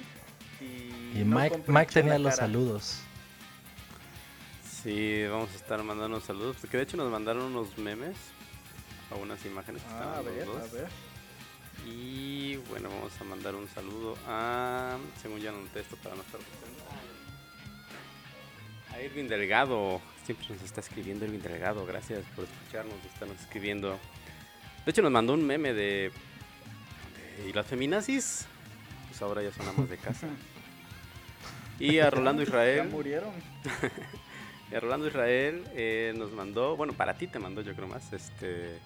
[0.61, 2.99] Y, Y no Mike, Mike tenía los saludos.
[4.83, 6.57] Sí, vamos a estar mandando saludos.
[6.61, 8.15] Porque de hecho nos mandaron unos memes.
[9.11, 10.57] O unas imágenes que Ah, estaban a los ver, dos.
[10.57, 10.87] a ver.
[11.87, 14.97] Y bueno, vamos a mandar un saludo a.
[15.21, 16.39] Según ya anoté esto para no estar.
[18.93, 20.01] A Irving Delgado.
[20.25, 21.85] Siempre nos está escribiendo Irving Delgado.
[21.85, 23.97] Gracias por escucharnos y estarnos escribiendo.
[24.85, 26.11] De hecho, nos mandó un meme de.
[27.37, 28.45] de- ¿Y las feminazis?
[29.07, 30.27] Pues ahora ya son amas de casa.
[31.79, 32.89] Y a Rolando Ya Israel.
[32.89, 33.31] murieron.
[34.71, 38.13] Y a Rolando Israel eh, nos mandó, bueno, para ti te mandó yo creo más,
[38.13, 38.77] este,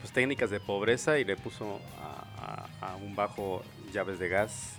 [0.00, 3.62] pues técnicas de pobreza y le puso a, a- a un bajo
[3.92, 4.74] llaves de gas.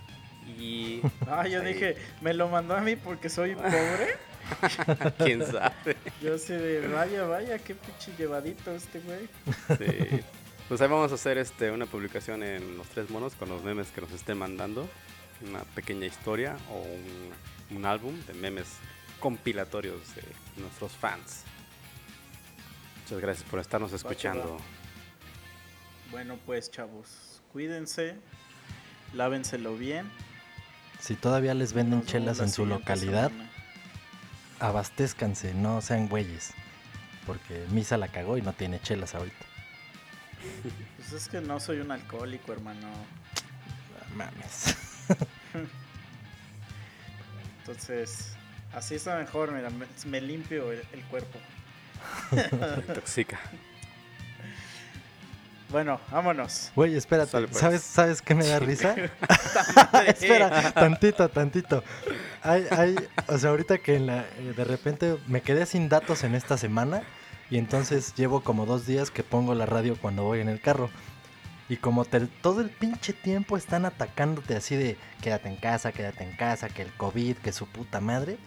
[0.58, 1.74] Y Ah, yo Ahí.
[1.74, 4.18] dije, me lo mandó a mí porque soy pobre.
[5.18, 5.98] quién sabe.
[6.22, 9.28] Yo así de, vaya, vaya, qué pinche llevadito este güey.
[9.78, 10.22] Sí.
[10.70, 13.88] Pues ahí vamos a hacer este, una publicación en los tres monos con los memes
[13.90, 14.88] que nos estén mandando.
[15.48, 18.68] Una pequeña historia o un, un álbum de memes
[19.20, 20.24] compilatorios de
[20.62, 21.44] nuestros fans.
[23.04, 24.58] Muchas gracias por estarnos escuchando.
[26.12, 28.16] Bueno, pues, chavos, cuídense,
[29.14, 30.10] lávenselo bien.
[31.00, 33.50] Si todavía les venden Nos chelas la en su localidad, semana.
[34.60, 36.54] abastézcanse, no sean güeyes.
[37.26, 39.46] Porque Misa la cagó y no tiene chelas ahorita.
[40.98, 42.88] Pues es que no soy un alcohólico, hermano.
[44.16, 44.76] Mames.
[47.60, 48.30] Entonces,
[48.74, 51.38] así está mejor, mira, me, me limpio el, el cuerpo.
[52.88, 53.40] Intoxica.
[55.70, 56.72] Bueno, vámonos.
[56.76, 57.32] Güey, espérate.
[57.32, 57.60] Sale, pues.
[57.60, 58.96] ¿Sabes, ¿Sabes qué me da risa?
[60.08, 61.84] Espera, tantito, tantito.
[62.42, 62.96] Hay, hay,
[63.28, 66.58] o sea, ahorita que en la- eh, de repente me quedé sin datos en esta
[66.58, 67.02] semana
[67.50, 70.90] y entonces llevo como dos días que pongo la radio cuando voy en el carro.
[71.70, 76.24] Y como te- todo el pinche tiempo están atacándote así de quédate en casa, quédate
[76.24, 78.38] en casa, que el COVID, que su puta madre.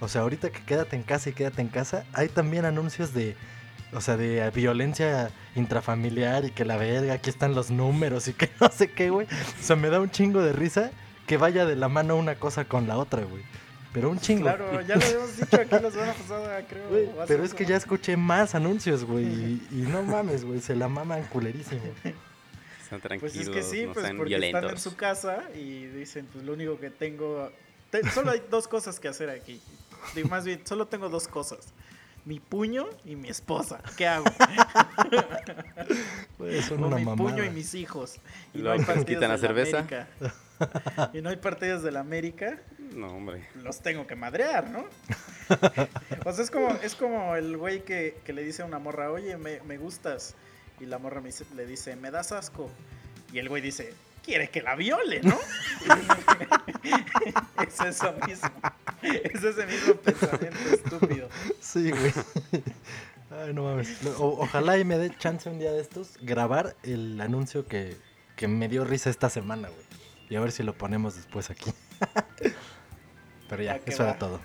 [0.00, 3.34] O sea, ahorita que quédate en casa y quédate en casa, hay también anuncios de,
[3.96, 8.50] o sea, de violencia intrafamiliar y que la verga, aquí están los números y que
[8.60, 9.26] no sé qué, güey.
[9.26, 10.90] O sea, me da un chingo de risa
[11.26, 13.42] que vaya de la mano una cosa con la otra, güey.
[13.92, 14.42] Pero un chingo.
[14.42, 16.86] Claro, ya lo habíamos dicho aquí la semana pasada, creo.
[17.22, 19.24] Hace pero es que ya escuché más anuncios, güey.
[19.24, 21.80] Y, y no mames, güey, se la maman culerísimo.
[22.90, 24.82] Pues tranquilos, es que sí, no pues porque están en violentos.
[24.82, 27.50] su casa y dicen, pues lo único que tengo...
[27.90, 29.60] te- solo hay dos cosas que hacer aquí.
[30.14, 31.60] Digo, más bien, solo tengo dos cosas.
[32.26, 33.80] Mi puño y mi esposa.
[33.96, 34.26] ¿Qué hago?
[36.38, 37.30] Güey, son O una mi mamada.
[37.30, 38.16] puño y mis hijos.
[38.52, 39.78] Y ¿Y no hay partidos quitan la cerveza?
[39.78, 40.08] América.
[41.14, 42.58] Y no hay partidos de la América.
[42.78, 43.48] No, hombre.
[43.62, 44.86] Los tengo que madrear, ¿no?
[46.24, 49.10] O sea, es como, es como el güey que, que le dice a una morra,
[49.12, 50.34] oye, me, me gustas.
[50.80, 52.70] Y la morra me dice- le dice, me das asco.
[53.32, 53.94] Y el güey dice,
[54.24, 55.38] quiere que la viole, ¿no?
[57.66, 58.50] es eso mismo.
[59.34, 61.28] Es ese mismo pensamiento estúpido.
[61.60, 62.12] Sí, güey.
[63.30, 64.04] Ay, no mames.
[64.18, 67.96] O- ojalá y me dé chance un día de estos grabar el anuncio que,
[68.36, 69.82] que me dio risa esta semana, güey.
[70.30, 71.72] Y a ver si lo ponemos después aquí.
[73.48, 74.40] Pero ya, Va que eso era todo.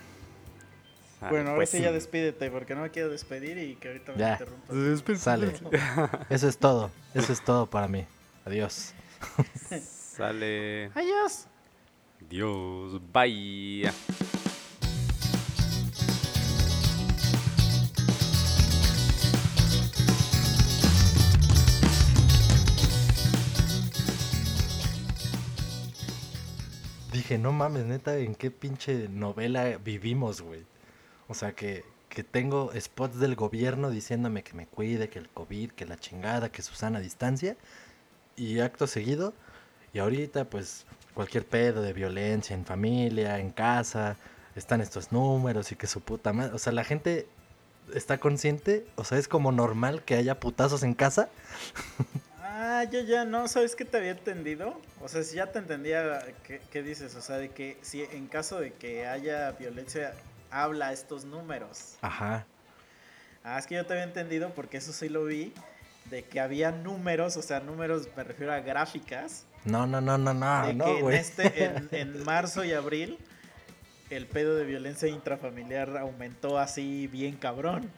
[1.20, 4.12] Sale, Bueno, ahora pues sí ya despídete, porque no me quiero despedir y que ahorita
[4.14, 4.32] me Ya.
[4.34, 5.22] interrumpas.
[5.22, 5.54] Sale.
[6.30, 6.92] Eso es todo.
[7.14, 8.06] Eso es todo para mí.
[8.46, 8.94] Adiós.
[10.16, 10.92] Sale.
[10.96, 11.46] Adiós.
[12.30, 13.00] Dios.
[13.14, 13.92] Bye.
[27.32, 30.66] Dije, no mames, neta, ¿en qué pinche novela vivimos, güey?
[31.30, 35.72] O sea, que, que tengo spots del gobierno diciéndome que me cuide, que el COVID,
[35.72, 37.56] que la chingada, que Susana a distancia.
[38.36, 39.34] Y acto seguido,
[39.94, 44.18] y ahorita, pues, cualquier pedo de violencia en familia, en casa,
[44.58, 46.54] están estos números y que su puta madre.
[46.54, 47.30] O sea, la gente
[47.96, 51.30] está consciente, o sea, es como normal que haya putazos en casa.
[52.54, 54.78] Ah, yo ya no, ¿sabes qué te había entendido?
[55.02, 58.28] O sea, si ya te entendía qué, qué dices, o sea, de que si en
[58.28, 60.14] caso de que haya violencia,
[60.50, 61.96] habla estos números.
[62.02, 62.46] Ajá.
[63.46, 65.54] Ah, es que yo te había entendido porque eso sí lo vi,
[66.10, 70.34] de que había números, o sea, números, me refiero a gráficas, No, no, no, no,
[70.34, 73.18] no, de no, que en, este, en, en marzo y abril
[74.12, 77.90] el pedo de violencia intrafamiliar aumentó así bien cabrón.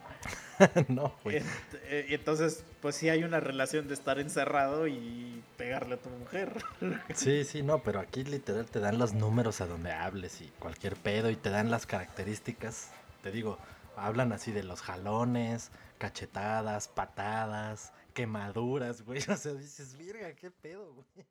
[0.88, 1.38] no, güey.
[1.86, 6.54] Eh, Entonces, pues sí hay una relación de estar encerrado y pegarle a tu mujer.
[7.16, 10.96] Sí, sí, no, pero aquí literal te dan los números a donde hables y cualquier
[10.96, 12.92] pedo y te dan las características.
[13.22, 13.58] Te digo,
[13.96, 19.20] hablan así de los jalones, cachetadas, patadas, quemaduras, güey.
[19.30, 21.26] O sea, dices, virga, qué pedo, güey.